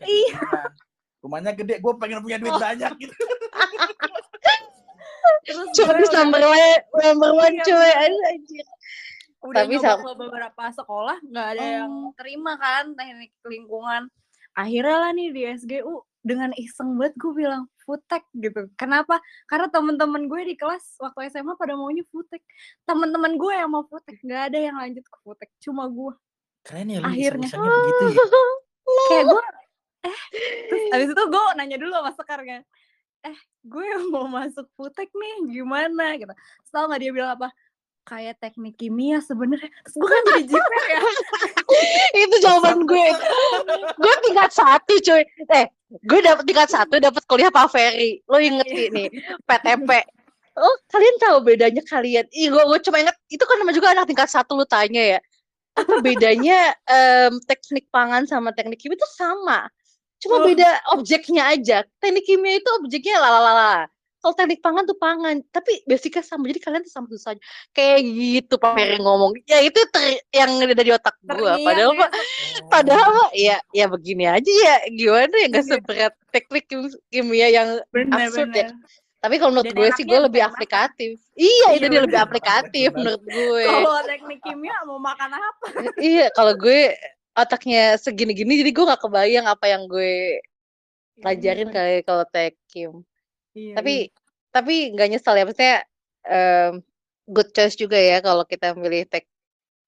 Iya. 0.00 0.40
rumahnya 1.18 1.52
gede 1.52 1.76
gue 1.76 1.92
pengen 1.96 2.22
punya 2.22 2.38
duit 2.38 2.54
banyak 2.54 2.92
gitu 2.96 3.14
Terus 5.42 5.68
cuma 5.74 5.94
number 6.16 6.38
one 6.40 6.74
number 6.96 7.30
one 7.34 7.54
Iya, 7.56 7.64
cuy 7.66 7.92
anjir 8.00 8.66
udah 9.46 9.62
Tapi 9.62 9.74
nyoba 9.76 9.92
ke 9.96 10.10
beberapa 10.16 10.62
sekolah 10.70 11.16
nggak 11.22 11.46
ada 11.54 11.64
yang 11.80 11.92
Oh. 11.92 12.12
terima 12.14 12.52
kan 12.56 12.92
teknik 12.92 13.32
lingkungan. 13.42 14.10
Akhirnya 14.52 14.96
lah 14.98 15.10
nih 15.12 15.28
di 15.30 15.42
SGU 15.46 15.94
dengan 16.20 16.50
iseng 16.56 16.96
banget 16.96 17.14
gue 17.16 17.32
bilang 17.32 17.68
foodtech 17.82 18.26
gitu. 18.34 18.66
Kenapa? 18.74 19.22
Karena 19.46 19.70
temen-temen 19.70 20.26
gue 20.26 20.42
di 20.42 20.54
kelas 20.54 20.98
waktu 20.98 21.30
SMA 21.30 21.54
pada 21.54 21.78
maunya 21.78 22.02
foodtech 22.10 22.42
temen-temen 22.82 23.36
gue 23.36 23.52
yang 23.52 23.70
mau 23.70 23.86
foodtech 23.86 24.18
nggak 24.20 24.42
ada 24.50 24.58
yang 24.58 24.74
lanjut 24.74 25.06
ke 25.06 25.16
foodtech 25.22 25.50
cuma 25.60 25.86
gue 25.86 26.12
keren 26.66 26.90
ya 26.90 26.98
lu 26.98 27.06
Akhirnya. 27.06 27.46
begitu 27.46 28.04
ya? 28.10 28.24
Kayak 29.08 29.24
gue 29.30 29.42
eh 30.02 30.18
terus 30.66 30.82
abis 30.94 31.08
itu 31.14 31.22
gue 31.26 31.42
nanya 31.54 31.76
dulu 31.78 31.90
sama 31.94 32.10
Sekar 32.14 32.40
kan 32.42 32.62
eh 33.22 33.38
gue 33.62 33.86
mau 34.10 34.26
masuk 34.26 34.66
foodtech 34.74 35.10
nih 35.10 35.34
gimana? 35.52 36.14
Gitu. 36.14 36.26
Terus 36.32 36.70
tau 36.70 36.86
nggak 36.86 37.00
dia 37.02 37.12
bilang 37.14 37.38
apa 37.38 37.54
kayak 38.06 38.38
teknik 38.38 38.78
kimia 38.78 39.18
sebenarnya. 39.18 39.66
Terus 39.82 39.94
gue 39.98 40.08
kan 40.08 40.22
jadi 40.30 40.42
jiper 40.46 40.82
ya. 40.86 41.00
Itu 42.24 42.36
jawaban 42.40 42.86
gue. 42.86 43.06
Gue 43.98 44.14
tingkat 44.22 44.50
satu 44.54 44.94
cuy. 45.02 45.22
Eh 45.50 45.66
gue 45.90 46.20
dapet 46.22 46.44
tingkat 46.46 46.70
satu 46.70 47.02
dapet 47.02 47.22
kuliah 47.26 47.50
Pak 47.50 47.66
Ferry. 47.68 48.22
Lo 48.30 48.38
inget 48.38 48.66
Iya. 48.70 48.94
nih 48.94 49.08
PTP 49.44 49.90
oh 50.56 50.74
kalian 50.88 51.16
tahu 51.20 51.36
bedanya 51.44 51.82
kalian? 51.84 52.24
Ih 52.32 52.48
gue, 52.48 52.62
gue 52.64 52.78
cuma 52.88 52.96
inget 53.02 53.16
itu 53.28 53.44
kan 53.44 53.60
nama 53.60 53.76
juga 53.76 53.92
anak 53.92 54.08
tingkat 54.08 54.30
satu 54.30 54.56
lu 54.56 54.64
tanya 54.64 55.18
ya. 55.18 55.20
Apa 55.76 56.00
bedanya 56.06 56.72
em, 56.88 57.36
teknik 57.44 57.90
pangan 57.92 58.24
sama 58.24 58.54
teknik 58.56 58.80
kimia 58.80 58.96
itu 58.96 59.08
sama. 59.18 59.68
Cuma 60.16 60.40
Oh. 60.40 60.48
beda 60.48 60.64
objeknya 60.96 61.52
aja. 61.52 61.84
Teknik 62.00 62.24
kimia 62.24 62.56
itu 62.56 62.70
objeknya 62.80 63.20
lalalala 63.20 63.84
kalau 64.26 64.34
teknik 64.34 64.58
pangan 64.58 64.82
tuh 64.82 64.98
pangan 64.98 65.38
tapi 65.48 65.78
basicnya 65.84 66.18
sama 66.20 66.46
jadi 66.46 66.58
kalian 66.58 66.82
tuh 66.82 66.90
sama 66.90 67.06
susahnya 67.06 67.38
kayak 67.70 68.02
gitu 68.02 68.58
Pak 68.58 68.74
Ferry 68.74 68.98
ngomong 68.98 69.38
ya 69.44 69.62
itu 69.62 69.78
ter- 69.86 70.18
yang 70.30 70.50
ada 70.58 70.74
di 70.76 70.90
otak 70.90 71.14
gue 71.20 71.30
Terngiang 71.30 71.62
padahal 71.62 71.92
ya. 71.94 72.08
Padahal 72.66 73.14
ya 73.30 73.56
ya 73.70 73.86
begini 73.86 74.26
aja 74.26 74.50
ya 74.50 74.74
gimana 74.90 75.30
ya 75.32 75.46
nggak 75.46 75.62
Iya. 75.62 75.70
seberat 75.72 76.12
teknik 76.28 76.64
kim- 76.66 76.98
kimia 77.06 77.48
yang 77.48 77.68
absurd 78.08 78.50
ya. 78.50 78.74
Tapi 79.16 79.38
kalau 79.38 79.54
menurut 79.54 79.70
Dan 79.70 79.78
gue 79.78 79.88
sih 79.92 80.04
gue 80.04 80.18
lebih 80.20 80.40
makan. 80.40 80.50
aplikatif. 80.52 81.12
Iya 81.32 81.66
itu 81.72 81.78
Iya, 81.80 81.88
dia 81.88 82.00
lebih 82.00 82.14
bener. 82.14 82.26
aplikatif 82.26 82.88
Bener. 82.88 82.98
menurut 82.98 83.22
gue. 83.24 83.62
kalau 83.64 83.94
teknik 84.02 84.40
kimia 84.40 84.76
mau 84.82 84.98
makan 84.98 85.30
apa 85.32 85.66
iya 85.98 86.26
kalau 86.30 86.52
gue 86.52 86.98
otaknya 87.32 87.94
segini-gini 87.96 88.58
jadi 88.58 88.70
gue 88.70 88.84
nggak 88.84 89.02
kebayang 89.02 89.46
apa 89.46 89.66
yang 89.66 89.86
gue 89.86 90.42
pelajarin 91.16 91.68
kali 91.68 92.02
kalau 92.02 92.24
tek 92.26 92.58
kim. 92.66 93.06
Iya, 93.56 93.74
Tapi 93.74 93.94
tapi 94.52 94.74
nggak 94.92 95.08
nyesel 95.10 95.34
ya 95.36 95.44
maksudnya 95.44 95.76
em, 96.24 96.72
good 97.26 97.50
choice 97.52 97.76
juga 97.76 97.96
ya 97.96 98.20
kalau 98.20 98.44
kita 98.44 98.76
milih 98.76 99.08
tek 99.08 99.24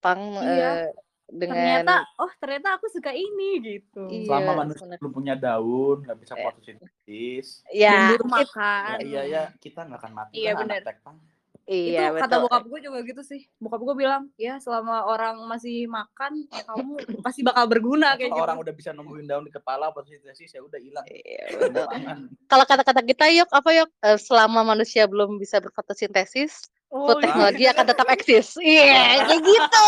pang 0.01 0.41
Iya. 0.41 0.89
eh, 0.89 0.89
dengan 1.29 1.85
ternyata 1.85 1.95
oh 2.17 2.31
ternyata 2.41 2.81
aku 2.81 2.89
suka 2.89 3.13
ini 3.13 3.61
gitu 3.61 4.09
Iya, 4.09 4.25
selama 4.25 4.65
manusia 4.65 4.85
bener. 4.89 4.97
belum 4.97 5.13
punya 5.13 5.35
daun 5.37 6.01
nggak 6.01 6.17
bisa 6.17 6.33
Eh. 6.33 6.41
fotosintesis 6.41 7.47
ya 7.69 8.17
makan 8.25 8.97
ya 8.97 9.05
iya 9.05 9.21
ya 9.25 9.43
kita 9.61 9.85
nggak 9.85 9.99
akan 10.01 10.13
mati 10.17 10.33
Iya, 10.41 10.51
kan 10.57 10.65
bener. 10.65 10.81
anak 10.81 10.87
tekpang 10.89 11.17
iya 11.69 12.09
itu 12.09 12.17
kata 12.17 12.35
bokap 12.41 12.65
gue 12.65 12.79
juga 12.81 12.99
gitu 13.05 13.21
sih. 13.21 13.45
Bokap 13.61 13.81
gue 13.85 13.95
bilang 14.01 14.33
ya 14.41 14.57
selama 14.57 15.05
orang 15.05 15.37
masih 15.45 15.85
makan 15.85 16.49
ya 16.49 16.65
kamu 16.65 17.21
pasti 17.21 17.45
bakal 17.45 17.69
berguna 17.69 18.17
kayak 18.17 18.33
kalau 18.33 18.41
gitu. 18.41 18.45
orang 18.49 18.57
udah 18.57 18.73
bisa 18.73 18.89
nemuin 18.97 19.25
daun 19.29 19.45
di 19.45 19.53
kepala 19.53 19.93
fotosintesis 19.93 20.49
ya 20.49 20.65
udah 20.65 20.81
hilang. 20.81 21.05
Iya, 21.05 21.45
betul. 21.61 21.87
kalau 22.49 22.65
kata-kata 22.65 23.01
kita 23.05 23.25
yok 23.37 23.49
apa 23.53 23.69
yok? 23.77 23.89
Eh, 24.01 24.17
selama 24.17 24.65
manusia 24.65 25.05
belum 25.05 25.37
bisa 25.37 25.61
berfotosintesis 25.61 26.65
oh, 26.89 27.13
iya. 27.13 27.21
teknologi 27.21 27.63
akan 27.69 27.85
tetap 27.85 28.07
eksis. 28.09 28.47
Iya 28.57 29.03
kayak 29.29 29.41
gitu. 29.45 29.85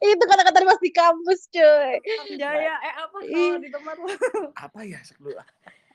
Itu 0.14 0.24
kata-kata 0.26 0.58
pas 0.66 0.80
di 0.82 0.90
kampus 0.92 1.40
cuy. 1.50 1.94
Jaya. 2.34 2.74
Eh 2.82 2.94
apa 2.98 3.18
kalau 3.22 3.58
di 3.62 3.70
tempat 3.70 3.96
lo 3.98 4.08
apa 4.66 4.80
ya 4.82 4.98
lu? 5.22 5.30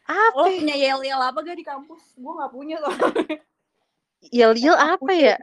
apa 0.05 0.37
lo 0.37 0.53
punya 0.53 0.77
yel 0.77 1.01
yel 1.01 1.17
apa 1.17 1.41
gak 1.41 1.57
di 1.57 1.65
kampus? 1.65 2.13
Gue 2.13 2.33
nggak 2.37 2.51
punya 2.53 2.77
soalnya 2.77 3.41
yel 4.29 4.53
yel 4.55 4.73
apa 4.73 5.11
ya? 5.11 5.35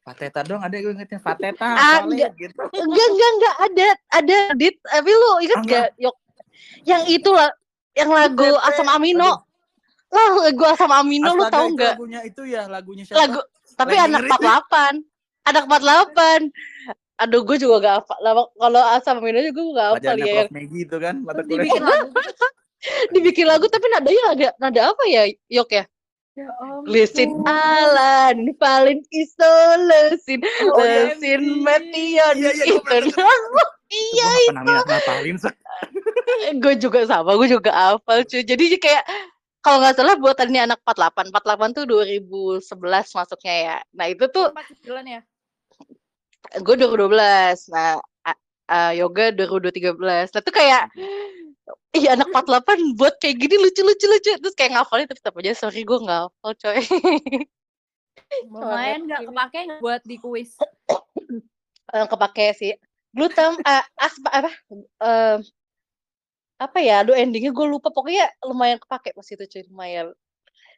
Pateta 0.00 0.40
dong 0.42 0.58
ada 0.58 0.72
gue 0.72 0.90
ingetnya 0.90 1.18
Pateta 1.18 1.60
Ah, 1.62 2.00
solid 2.00 2.32
gitu. 2.34 2.56
Enggak 2.72 3.06
enggak 3.08 3.30
enggak 3.30 3.54
ada 3.60 3.86
ada 4.12 4.36
dit. 4.54 4.74
Tapi 4.80 5.10
lu 5.10 5.30
inget 5.38 5.58
Ah, 5.58 5.64
gak 5.64 5.88
yok? 5.96 6.16
Yang 6.82 7.02
itu 7.12 7.30
lah 7.30 7.50
yang 7.92 8.10
lagu 8.10 8.48
Pepe. 8.48 8.66
asam 8.66 8.88
amino. 8.88 9.30
Lah 10.08 10.28
lagu 10.40 10.64
asam 10.64 10.90
amino 10.90 11.30
lu 11.30 11.42
Astaga, 11.42 11.52
tahu 11.52 11.64
itu 11.64 11.74
nggak? 11.76 11.92
lagunya 11.94 12.20
itu 12.24 12.42
ya 12.44 12.62
lagunya 12.66 13.04
siapa? 13.04 13.18
Lagu 13.20 13.40
tapi 13.72 13.94
Lagi 13.94 14.04
anak 14.06 14.20
dengerin. 14.24 15.02
48 15.46 15.46
anak 15.46 15.64
48 15.64 16.50
aduh 17.20 17.40
gue 17.44 17.56
juga 17.58 17.76
gak 17.78 17.96
Lah, 18.18 18.32
kalau 18.48 18.82
asam 18.90 19.20
amino 19.20 19.38
juga 19.38 19.52
gue 19.52 19.68
gak 19.70 19.88
pelajarannya 19.94 20.24
ya 20.26 20.34
Prof. 20.40 20.50
Maggie 20.50 20.82
itu 20.82 20.96
kan 20.96 21.14
mata 21.20 21.40
dibikin 21.42 21.82
lagu 21.82 22.08
dibikin 23.14 23.46
lagu 23.46 23.64
tapi 23.68 23.86
nadanya 23.86 24.22
nada, 24.26 24.48
nada 24.58 24.80
apa 24.88 25.02
ya 25.04 25.22
yok 25.46 25.68
ya 25.70 25.84
ya. 26.40 26.48
Glisin 26.84 27.30
Alan, 27.44 28.36
Valin 28.56 29.00
Isolosin, 29.12 30.40
Oh, 30.64 30.80
Lesin 30.80 31.40
OMG. 31.40 31.62
Metion 31.62 32.34
Iya, 32.36 32.50
iya, 32.56 32.64
itu. 32.64 32.80
iya, 34.14 34.28
pernah 34.48 34.80
ngapalin 34.80 35.36
Sek. 35.36 35.54
gue 36.56 36.74
juga 36.78 37.04
sama, 37.04 37.36
gue 37.36 37.48
juga 37.48 37.70
hafal 37.72 38.24
cuy. 38.24 38.40
Jadi 38.40 38.78
kayak 38.78 39.04
kalau 39.60 39.84
nggak 39.84 39.96
salah 39.96 40.16
buatannya 40.16 40.60
anak 40.72 40.80
48. 40.84 41.28
48 41.28 41.76
tuh 41.76 41.84
2011 41.84 42.64
masuknya 43.12 43.54
ya. 43.60 43.76
Nah 43.92 44.06
itu 44.08 44.24
tuh 44.32 44.48
ya. 45.04 45.20
gue 46.56 46.74
2012. 46.74 47.68
Nah 47.68 48.00
a- 48.24 48.94
yoga 48.94 49.34
2013. 49.34 50.32
Nah 50.32 50.40
tuh 50.40 50.54
kayak 50.54 50.88
Iya 51.90 52.14
anak 52.14 52.30
48 52.30 52.94
buat 52.94 53.14
kayak 53.18 53.36
gini 53.38 53.54
lucu-lucu 53.58 54.06
lucu 54.06 54.30
terus 54.38 54.54
kayak 54.54 54.78
ngafalin 54.78 55.06
tapi 55.10 55.18
tetap 55.18 55.34
aja 55.42 55.52
sorry 55.58 55.82
gue 55.82 55.98
nggak 55.98 56.20
hafal 56.30 56.52
coy. 56.54 56.78
Lumayan 58.46 59.10
nggak 59.10 59.20
kepake 59.26 59.60
buat 59.82 60.02
di 60.06 60.16
kuis. 60.22 60.54
Eh, 61.90 62.06
kepake 62.06 62.46
sih. 62.54 62.72
Glutam 63.10 63.58
ah, 63.66 63.82
aspa 63.98 64.30
apa? 64.30 64.50
eh, 65.02 65.36
apa 66.62 66.78
ya? 66.78 67.02
Aduh 67.02 67.18
endingnya 67.18 67.50
gue 67.50 67.66
lupa 67.66 67.90
pokoknya 67.90 68.30
lumayan 68.46 68.78
kepake 68.78 69.10
pas 69.10 69.26
itu 69.26 69.44
cuy 69.50 69.62
lumayan. 69.66 70.14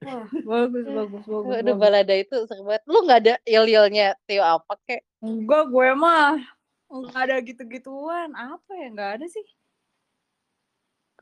Wah, 0.03 0.27
bagus 0.33 0.87
bagus 0.99 1.25
bagus. 1.29 1.53
Aduh 1.61 1.77
bagus. 1.77 1.83
balada 1.83 2.15
itu 2.17 2.37
seru 2.49 2.63
banget. 2.65 2.83
Lu 2.89 2.99
nggak 3.05 3.21
ada 3.27 3.35
yel-yelnya 3.45 4.17
Tio 4.25 4.43
apa 4.43 4.75
kek? 4.89 5.05
Enggak, 5.21 5.69
gue 5.69 5.89
mah 5.93 6.41
nggak 6.89 7.23
ada 7.29 7.37
gitu-gituan. 7.45 8.33
Apa 8.33 8.71
ya? 8.75 8.87
Nggak 8.91 9.11
ada 9.21 9.27
sih. 9.29 9.47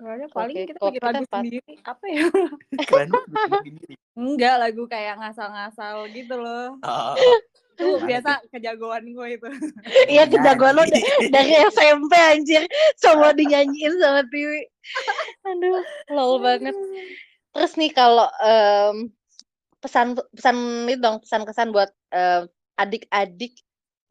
Ada. 0.01 0.27
Paling 0.33 0.57
Oke, 0.57 0.69
kita 0.73 0.79
bikin 0.81 1.03
lagu 1.05 1.25
sendiri. 1.29 1.61
Apa 1.85 2.05
ya? 2.09 2.25
Enggak, 4.21 4.55
lagu 4.61 4.83
kayak 4.89 5.21
ngasal-ngasal 5.21 6.09
gitu 6.13 6.35
loh. 6.41 6.77
Oh, 6.85 7.15
Tuh 7.81 7.97
Gimana 7.97 8.09
biasa 8.13 8.31
kejagoan 8.53 9.05
gue 9.09 9.29
itu. 9.41 9.49
Iya 10.13 10.29
kejagoan 10.29 10.77
lo 10.77 10.85
dari 11.33 11.53
SMP 11.73 12.13
anjir 12.37 12.63
semua 13.01 13.33
dinyanyiin 13.33 13.97
sama 13.97 14.21
Tiwi. 14.29 14.69
Aduh, 15.49 15.81
lol 16.13 16.45
banget. 16.45 16.77
Terus 17.57 17.73
nih 17.81 17.91
kalau 17.97 18.29
em, 18.45 19.09
pesan 19.81 20.13
pesan 20.37 20.85
itu 20.93 21.01
dong 21.01 21.25
pesan 21.25 21.49
kesan 21.49 21.73
buat 21.73 21.89
em, 22.13 22.53
adik-adik 22.77 23.57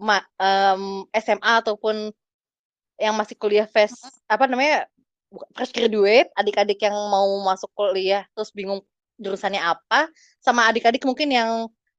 ma, 0.02 0.26
em, 0.42 1.06
SMA 1.14 1.62
ataupun 1.62 2.10
yang 2.98 3.14
masih 3.14 3.38
kuliah 3.38 3.70
fresh 3.70 3.96
apa 4.26 4.50
namanya 4.50 4.90
fresh 5.54 5.74
graduate, 5.74 6.30
adik-adik 6.34 6.82
yang 6.82 6.96
mau 7.10 7.30
masuk 7.46 7.70
kuliah 7.78 8.26
terus 8.34 8.50
bingung 8.54 8.82
jurusannya 9.22 9.62
apa, 9.62 10.10
sama 10.42 10.66
adik-adik 10.72 11.04
mungkin 11.06 11.30
yang 11.30 11.52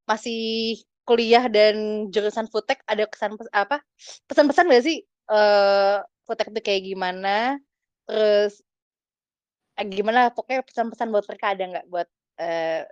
masih 0.08 0.76
kuliah 1.06 1.46
dan 1.46 2.06
jurusan 2.10 2.46
foodtech 2.50 2.82
ada 2.86 3.06
kesan 3.06 3.34
pes- 3.34 3.50
apa 3.50 3.82
pesan-pesan 4.30 4.70
gak 4.70 4.84
sih 4.86 5.02
eh 5.30 5.98
foodtech 6.26 6.50
itu 6.50 6.60
kayak 6.62 6.82
gimana? 6.86 7.58
Terus 8.06 8.62
eh, 9.78 9.86
gimana? 9.86 10.34
Pokoknya 10.34 10.66
pesan-pesan 10.66 11.08
buat 11.14 11.26
mereka 11.30 11.46
ada 11.54 11.64
nggak 11.70 11.86
buat 11.86 12.08
eh, 12.42 12.82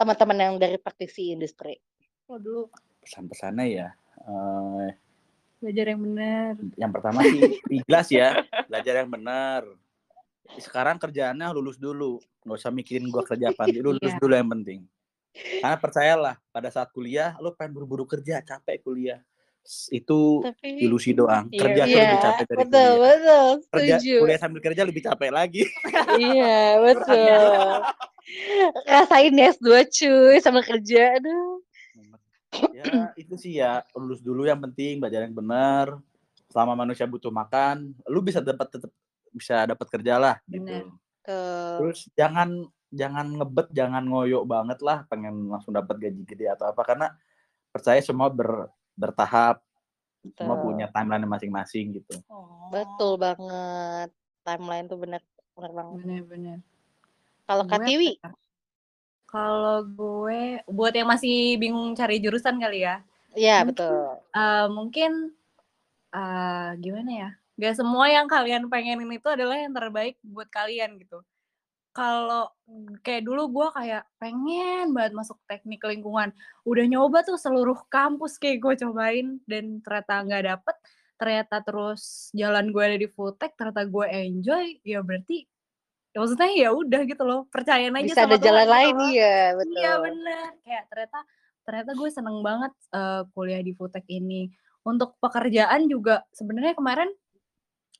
teman-teman 0.00 0.38
yang 0.40 0.54
dari 0.56 0.76
praktisi 0.80 1.32
industri? 1.36 1.76
Oh 2.28 2.40
dulu 2.40 2.72
Pesan-pesannya 3.04 3.66
ya. 3.68 3.88
eh, 4.24 4.88
belajar 5.64 5.84
yang 5.96 6.00
benar. 6.04 6.52
yang 6.76 6.92
pertama 6.92 7.20
sih 7.24 7.40
ikhlas 7.72 8.08
ya, 8.12 8.28
belajar 8.68 8.94
yang 9.00 9.10
benar. 9.10 9.64
Sekarang 10.60 11.00
kerjaannya 11.00 11.48
lulus 11.56 11.80
dulu, 11.80 12.20
nggak 12.44 12.58
usah 12.60 12.68
mikirin 12.68 13.08
gua 13.08 13.24
kerja 13.24 13.48
apa, 13.50 13.64
lulus 13.72 14.12
Iya. 14.12 14.20
dulu 14.20 14.34
yang 14.36 14.50
penting. 14.52 14.80
Karena 15.34 15.76
percayalah, 15.80 16.36
pada 16.52 16.68
saat 16.70 16.92
kuliah, 16.94 17.34
lo 17.42 17.56
pengen 17.56 17.74
buru-buru 17.74 18.04
kerja, 18.04 18.38
capek 18.44 18.84
kuliah. 18.84 19.18
Itu 19.88 20.44
tapi 20.44 20.84
ilusi 20.84 21.16
doang. 21.16 21.48
Iya, 21.48 21.58
Kerja 21.64 21.82
tuh 21.88 21.90
iya 21.90 22.02
lebih 22.04 22.20
capek 22.20 22.44
dari 22.44 22.58
betul 22.60 22.68
kuliah. 22.76 23.00
betul 23.00 23.48
Kerja, 23.72 23.94
setuju 23.96 24.14
kuliah 24.20 24.38
sambil 24.38 24.60
kerja 24.60 24.82
lebih 24.84 25.02
capek 25.08 25.30
lagi. 25.32 25.62
iya 26.20 26.58
betul 26.84 27.80
rasain 28.84 29.32
S2 29.36 29.66
cuy 29.88 30.36
sama 30.44 30.60
kerja 30.60 31.16
aduh 31.16 31.63
ya 32.72 33.12
itu 33.14 33.34
sih 33.34 33.58
ya 33.58 33.82
lulus 33.94 34.20
dulu 34.20 34.44
yang 34.44 34.60
penting 34.60 34.98
belajar 34.98 35.26
yang 35.26 35.34
benar 35.34 35.98
selama 36.48 36.86
manusia 36.86 37.04
butuh 37.04 37.30
makan 37.30 37.92
lu 38.06 38.20
bisa 38.20 38.38
dapat 38.38 38.68
tetap 38.70 38.90
bisa 39.34 39.66
dapat 39.66 39.86
kerja 39.90 40.14
lah 40.16 40.36
gitu 40.46 40.62
Benar. 40.66 40.86
terus 41.78 42.06
jangan 42.14 42.66
jangan 42.94 43.26
ngebet 43.34 43.68
jangan 43.74 44.06
ngoyo 44.06 44.46
banget 44.46 44.78
lah 44.78 45.02
pengen 45.10 45.50
langsung 45.50 45.74
dapat 45.74 45.98
gaji 45.98 46.22
gede 46.22 46.46
atau 46.54 46.70
apa 46.70 46.82
karena 46.86 47.10
percaya 47.74 47.98
semua 47.98 48.30
ber, 48.30 48.70
bertahap 48.94 49.58
semua 50.38 50.54
Betul. 50.54 50.64
punya 50.70 50.86
timeline 50.94 51.26
masing-masing 51.26 51.98
gitu 51.98 52.14
Oh. 52.30 52.70
betul 52.70 53.18
banget 53.18 54.14
timeline 54.40 54.86
tuh 54.86 54.96
bener 54.96 55.20
bener 55.54 55.72
banget 55.74 55.94
Benar-benar. 56.00 56.58
kalau 57.44 57.64
Katiwi? 57.66 58.22
Kalau 59.34 59.82
gue 59.82 60.62
buat 60.70 60.94
yang 60.94 61.10
masih 61.10 61.58
bingung 61.58 61.90
cari 61.98 62.22
jurusan 62.22 62.54
kali 62.62 62.86
ya. 62.86 63.02
iya 63.34 63.66
betul 63.66 64.14
eh, 64.30 64.66
mungkin 64.70 65.34
eh, 66.14 66.68
gimana 66.78 67.10
ya? 67.10 67.30
Gak 67.58 67.82
semua 67.82 68.06
yang 68.06 68.30
kalian 68.30 68.70
pengenin 68.70 69.10
itu 69.10 69.26
adalah 69.26 69.58
yang 69.58 69.74
terbaik 69.74 70.14
buat 70.22 70.46
kalian 70.54 71.02
gitu. 71.02 71.26
Kalau 71.94 72.50
kayak 73.06 73.22
dulu 73.26 73.50
gue 73.50 73.68
kayak 73.74 74.02
pengen 74.22 74.94
banget 74.94 75.18
masuk 75.18 75.38
teknik 75.50 75.82
lingkungan. 75.82 76.30
Udah 76.62 76.86
nyoba 76.86 77.26
tuh 77.26 77.38
seluruh 77.38 77.78
kampus 77.90 78.38
kayak 78.38 78.62
gue 78.62 78.74
cobain 78.86 79.42
dan 79.50 79.82
ternyata 79.82 80.14
nggak 80.26 80.44
dapet. 80.46 80.76
Ternyata 81.18 81.56
terus 81.62 82.30
jalan 82.34 82.70
gue 82.74 82.82
ada 82.82 82.98
di 82.98 83.06
Foodtech, 83.10 83.54
ternyata 83.58 83.82
gue 83.86 84.06
enjoy. 84.10 84.66
Ya 84.82 85.02
berarti 85.02 85.46
ya 86.14 86.18
maksudnya 86.22 86.50
ya 86.54 86.70
udah 86.70 87.00
gitu 87.10 87.22
loh. 87.26 87.40
Percayain 87.50 87.90
aja 87.90 88.06
bisa 88.06 88.22
sama 88.22 88.38
ada 88.38 88.46
jalan 88.46 88.62
gitu 88.62 88.74
lain 88.78 88.94
loh. 88.94 89.10
iya 89.10 89.34
betul 89.58 89.74
Iya 89.74 89.92
bener. 89.98 90.46
Kayak 90.62 90.84
ternyata 90.86 91.18
ternyata 91.66 91.90
gue 91.98 92.08
seneng 92.14 92.38
banget 92.46 92.72
eh, 92.94 93.22
kuliah 93.34 93.60
di 93.66 93.72
Foodtech 93.74 94.06
ini. 94.06 94.46
Untuk 94.86 95.18
pekerjaan 95.18 95.90
juga 95.90 96.22
sebenarnya 96.30 96.78
kemarin 96.78 97.10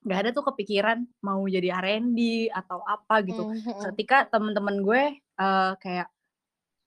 nggak 0.05 0.19
ada 0.21 0.31
tuh 0.37 0.45
kepikiran 0.53 1.01
mau 1.25 1.43
jadi 1.49 1.75
R&D 1.75 2.53
atau 2.55 2.87
apa 2.87 3.25
gitu. 3.27 3.51
Mhm. 3.51 3.83
Ketika 3.91 4.31
temen-temen 4.31 4.79
gue 4.87 5.03
eh, 5.19 5.73
kayak 5.83 6.07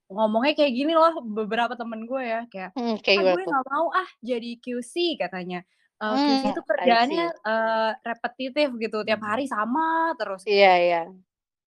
ngomongnya 0.08 0.56
kayak 0.56 0.72
gini 0.72 0.96
loh 0.96 1.20
beberapa 1.20 1.76
temen 1.76 2.08
gue 2.08 2.22
ya 2.24 2.40
kayak 2.48 2.72
Hmm, 2.72 2.96
ah 2.96 2.98
kayak 3.04 3.18
gue 3.20 3.28
gimana 3.28 3.44
tuh 3.44 3.52
nggak 3.52 3.68
mau 3.68 3.86
ah 3.92 4.08
jadi 4.24 4.50
QC 4.56 5.20
katanya. 5.20 5.60
QC 6.24 6.42
Hmm, 6.44 6.52
itu 6.54 6.60
kerjaannya 6.62 7.26
eh, 7.50 7.90
repetitif 8.06 8.68
gitu 8.78 8.98
tiap 9.06 9.20
Hmm. 9.20 9.28
hari 9.30 9.44
sama 9.50 10.14
terus 10.18 10.46
iya 10.52 10.72
iya 10.84 11.00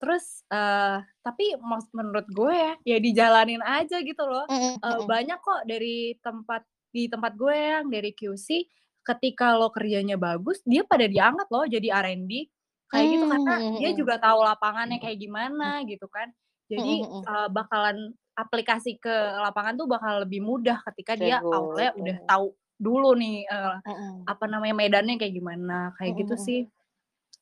terus 0.02 0.42
eh 0.50 0.98
tapi 1.22 1.54
menurut 1.94 2.26
gue 2.34 2.50
ya 2.54 2.72
ya 2.82 2.96
dijalanin 2.98 3.62
aja 3.62 3.98
gitu 4.02 4.24
loh 4.26 4.48
Mhm, 4.48 4.80
Eh, 4.82 4.98
mhm. 4.98 5.06
banyak 5.06 5.38
kok 5.38 5.62
dari 5.70 6.18
tempat 6.18 6.66
di 6.90 7.06
tempat 7.06 7.38
gue 7.38 7.54
yang 7.54 7.86
dari 7.86 8.10
QC 8.18 8.66
ketika 9.06 9.54
lo 9.54 9.70
kerjanya 9.70 10.18
bagus 10.18 10.58
dia 10.66 10.82
pada 10.82 11.06
diangkat 11.06 11.46
loh 11.54 11.62
jadi 11.70 11.88
R&D 12.02 12.50
kayak 12.90 13.06
gitu 13.14 13.24
karena 13.30 13.54
Hmm, 13.54 13.74
dia 13.78 13.90
mhm. 13.94 13.94
juga 13.94 14.18
tahu 14.18 14.42
lapangannya 14.42 14.98
kayak 14.98 15.18
gimana 15.22 15.86
gitu 15.86 16.10
kan 16.10 16.34
jadi 16.66 17.06
mhm. 17.06 17.22
eh, 17.30 17.48
bakalan 17.54 18.10
aplikasi 18.34 18.98
ke 18.98 19.14
lapangan 19.38 19.78
tuh 19.78 19.86
bakal 19.86 20.26
lebih 20.26 20.42
mudah 20.42 20.82
ketika 20.90 21.14
dia 21.14 21.46
awalnya 21.46 21.94
udah 21.94 22.16
tahu 22.26 22.50
dulu 22.82 23.14
nih 23.14 23.46
eh, 23.46 23.74
Mhm. 23.86 24.26
apa 24.26 24.44
namanya 24.50 24.74
medannya 24.74 25.14
kayak 25.16 25.34
gimana 25.38 25.94
kayak 25.94 26.18
gitu 26.18 26.34
Mhm, 26.34 26.42
sih 26.42 26.60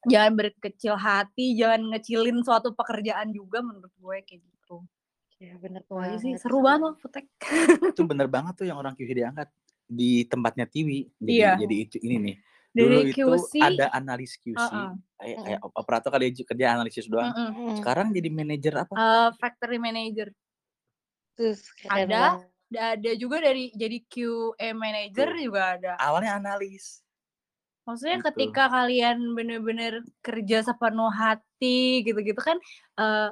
jangan 0.05 0.33
berkecil 0.37 0.95
hati 0.97 1.57
jangan 1.57 1.93
ngecilin 1.93 2.45
suatu 2.45 2.77
pekerjaan 2.77 3.33
juga 3.33 3.65
menurut 3.65 3.93
gue 3.97 4.17
kayak 4.25 4.41
gitu 4.45 4.85
Iya 5.41 5.57
bener 5.57 5.81
Itu 5.89 5.97
aja 5.97 6.17
sih 6.21 6.33
seru 6.37 6.61
banget 6.61 6.81
loh 6.85 6.95
Futek 7.01 7.27
itu 7.97 8.03
bener 8.05 8.29
banget 8.29 8.61
tuh 8.61 8.67
yang 8.69 8.77
orang 8.77 8.93
QC 8.93 9.17
diangkat 9.17 9.49
di 9.89 10.29
tempatnya 10.29 10.69
Tiwi 10.69 11.09
jadi 11.17 11.33
Iya. 11.33 11.53
jadi 11.65 11.75
itu 11.89 11.97
ini 12.05 12.17
nih 12.21 12.37
dari 12.71 12.85
dulu 12.85 12.99
itu 13.09 13.25
QC 13.25 13.53
ada 13.59 13.87
analis 13.91 14.37
QC 14.37 14.61
Heeh. 14.61 14.93
kayak 15.17 15.37
kayak 15.43 15.61
operator 15.75 16.09
kali 16.13 16.25
aja 16.29 16.43
kerja 16.45 16.67
analisis 16.77 17.07
doang. 17.09 17.33
Mhm. 17.33 17.77
sekarang 17.77 18.13
jadi 18.13 18.29
manajer 18.29 18.75
apa 18.77 18.93
Eh, 18.95 19.29
factory 19.41 19.81
manager 19.81 20.29
Terus 21.41 21.65
Ada. 21.89 22.05
banget. 22.37 22.50
Da- 22.71 22.95
ada 22.95 23.11
juga 23.13 23.43
dari 23.43 23.75
jadi 23.75 23.99
QA 24.03 24.71
manager 24.73 25.29
Tuh. 25.29 25.43
juga 25.43 25.63
ada 25.75 25.93
awalnya 25.99 26.39
analis 26.39 27.03
maksudnya 27.83 28.19
Gitu. 28.19 28.27
ketika 28.31 28.71
kalian 28.71 29.35
bener-bener 29.35 29.93
kerja 30.21 30.63
sepenuh 30.63 31.11
hati 31.11 32.01
gitu-gitu 32.01 32.39
kan 32.39 32.57
eh 32.97 33.31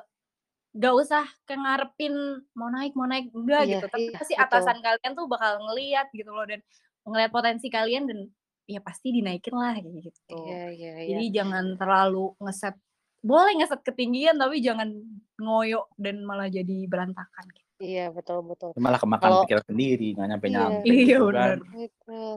gak 0.74 0.94
usah 0.94 1.24
kayak 1.44 1.60
ngarepin 1.60 2.14
mau 2.52 2.68
naik 2.68 2.92
mau 2.92 3.06
naik 3.06 3.30
enggak 3.30 3.62
Iya, 3.64 3.72
gitu 3.72 3.86
tapi 3.88 4.02
iya, 4.04 4.14
pasti 4.14 4.34
betul. 4.34 4.44
atasan 4.44 4.78
kalian 4.78 5.12
tuh 5.14 5.26
bakal 5.26 5.52
ngeliat 5.60 6.06
gitu 6.10 6.28
loh 6.28 6.44
dan 6.44 6.60
ngeliat 7.02 7.30
potensi 7.30 7.66
kalian 7.68 8.04
dan 8.04 8.18
ya 8.66 8.80
pasti 8.80 9.08
dinaikin 9.10 9.54
lah 9.54 9.72
kayak 9.74 10.02
gitu 10.04 10.20
Iya 10.28 10.62
iya 10.70 10.92
iya. 10.98 11.08
jadi 11.14 11.24
jangan 11.40 11.64
terlalu 11.74 12.34
ngeset 12.38 12.74
boleh 13.18 13.52
ngeset 13.56 13.80
ketinggian 13.80 14.36
tapi 14.36 14.58
jangan 14.58 14.92
ngoyo 15.36 15.86
dan 15.96 16.22
malah 16.22 16.46
jadi 16.46 16.84
berantakan 16.84 17.46
gitu. 17.48 17.67
Iya 17.78 18.10
betul 18.10 18.42
betul. 18.42 18.74
malah 18.74 18.98
kemakan 18.98 19.22
Kalau- 19.24 19.42
pikiran 19.46 19.64
sendiri 19.64 20.08
nggak 20.12 20.28
nyampe 20.28 20.46
Iya. 20.46 20.54
nyampe 20.58 20.84
Iya, 20.84 20.98
gitu 21.06 21.24
bener. 21.26 21.38
kan. 21.38 21.58
Betul. 21.72 22.34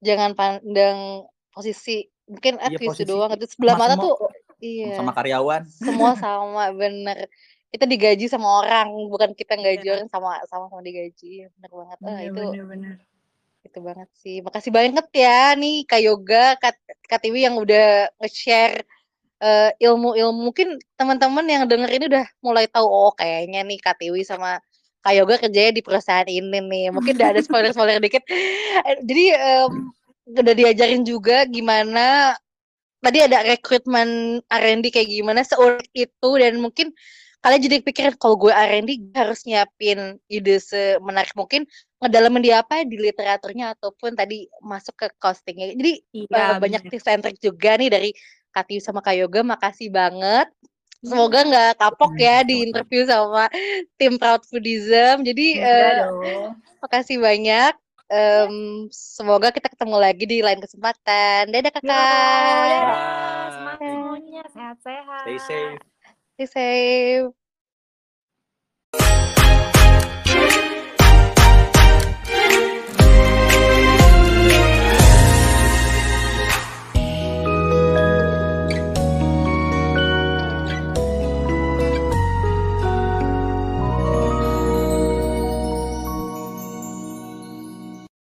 Jangan 0.00 0.30
pandang 0.34 0.98
posisi 1.50 1.96
mungkin 2.26 2.52
ah 2.58 2.70
Iya, 2.70 2.78
QC 2.78 2.86
posisi 2.90 3.04
doang 3.06 3.30
itu 3.34 3.46
sebelah 3.48 3.74
Sama 3.74 3.82
mata 3.84 3.94
semua 3.94 4.04
tuh 4.06 4.14
kok, 4.16 4.30
iya 4.60 4.88
sama 4.94 5.10
karyawan 5.10 5.62
semua 5.66 6.10
sama 6.24 6.64
bener 6.70 7.26
kita 7.70 7.86
digaji 7.86 8.26
sama 8.26 8.48
orang, 8.60 8.86
bukan 9.06 9.30
kita 9.30 9.54
gaji 9.54 9.78
Iya. 9.80 9.94
orang 9.94 10.10
sama 10.10 10.42
sama-sama 10.50 10.82
digaji. 10.82 11.46
Bener 11.54 11.70
banget. 11.70 11.96
Ah, 11.96 12.06
Bener, 12.10 12.22
itu 12.26 12.42
bener, 12.50 12.64
bener. 12.66 12.94
itu 13.62 13.78
banget 13.78 14.08
sih. 14.18 14.36
Makasih 14.42 14.72
banget 14.74 15.06
ya 15.14 15.54
nih 15.54 15.86
Kak 15.86 16.02
Yoga, 16.02 16.58
Kak, 16.58 16.74
Kak 17.06 17.22
Tiwi 17.22 17.46
yang 17.46 17.54
udah 17.54 18.10
nge-share 18.18 18.82
eh, 19.38 19.70
ilmu-ilmu. 19.78 20.50
Mungkin 20.50 20.82
teman-teman 20.98 21.46
yang 21.46 21.62
denger 21.64 21.90
ini 21.94 22.04
udah 22.10 22.26
mulai 22.42 22.66
tahu 22.66 22.84
oh 22.84 23.14
kayaknya 23.14 23.62
nih 23.62 23.78
Kak 23.78 24.02
Tiwi 24.02 24.20
sama 24.20 24.58
Kak 25.00 25.14
Yoga 25.16 25.34
kerjanya 25.40 25.72
di 25.72 25.82
perusahaan 25.82 26.28
ini 26.28 26.60
nih. 26.60 26.92
Mungkin 26.92 27.16
udah 27.16 27.28
ada 27.32 27.40
spoiler-spoiler 27.40 28.00
dikit. 28.04 28.24
Eh, 28.28 28.96
Jadi 29.04 29.24
em, 29.32 29.72
udah 30.30 30.54
diajarin 30.54 31.02
juga 31.02 31.48
gimana 31.48 32.36
tadi 33.00 33.18
ada 33.24 33.42
rekrutmen 33.42 34.40
R&D 34.44 34.92
kayak 34.92 35.08
gimana 35.08 35.40
seurik 35.42 35.88
itu 35.96 36.30
dan 36.36 36.60
mungkin 36.60 36.92
kalian 37.40 37.60
jadi 37.64 37.76
pikiran 37.80 38.14
kalau 38.20 38.36
gue 38.36 38.52
R&D 38.52 39.16
harus 39.16 39.48
nyiapin 39.48 40.20
ide 40.28 40.60
semenarik 40.60 41.32
mungkin 41.32 41.64
ngedalamin 42.04 42.44
dia 42.44 42.60
apa 42.60 42.84
di 42.84 43.00
literaturnya 43.00 43.72
ataupun 43.76 44.12
tadi 44.12 44.44
masuk 44.60 44.92
ke 44.96 45.06
costingnya. 45.16 45.72
Jadi 45.72 46.04
Iya, 46.12 46.28
eh, 46.28 46.56
banyak 46.60 46.92
tips 46.92 47.08
and 47.08 47.24
trick 47.24 47.40
juga 47.40 47.80
nih 47.80 47.88
dari 47.88 48.10
Kak 48.52 48.68
Tiwi 48.68 48.80
sama 48.84 49.00
Kak 49.00 49.16
Yoga. 49.16 49.40
Makasih 49.40 49.88
banget. 49.88 50.48
Semoga 51.00 51.38
nggak 51.48 51.72
kapok 51.80 52.12
ya 52.20 52.44
di 52.44 52.68
interview 52.68 53.08
sama 53.08 53.48
tim 53.96 54.20
Proud 54.20 54.44
Foodism. 54.44 55.24
Jadi 55.24 55.56
Enggak 55.56 55.96
eh, 56.24 56.48
makasih 56.84 57.16
banyak. 57.20 57.72
Em, 58.10 58.54
semoga 58.90 59.54
kita 59.54 59.70
ketemu 59.70 59.96
lagi 59.96 60.24
di 60.26 60.42
lain 60.42 60.58
kesempatan. 60.58 61.48
Dadah 61.48 61.72
kakak. 61.72 61.86
dadah. 61.86 62.82
Semangat 63.54 63.78
semuanya, 63.80 64.42
sehat-sehat. 64.50 65.24
Stay 65.24 65.38
safe. 65.38 65.80
Stay 66.34 66.48
safe. 66.50 67.39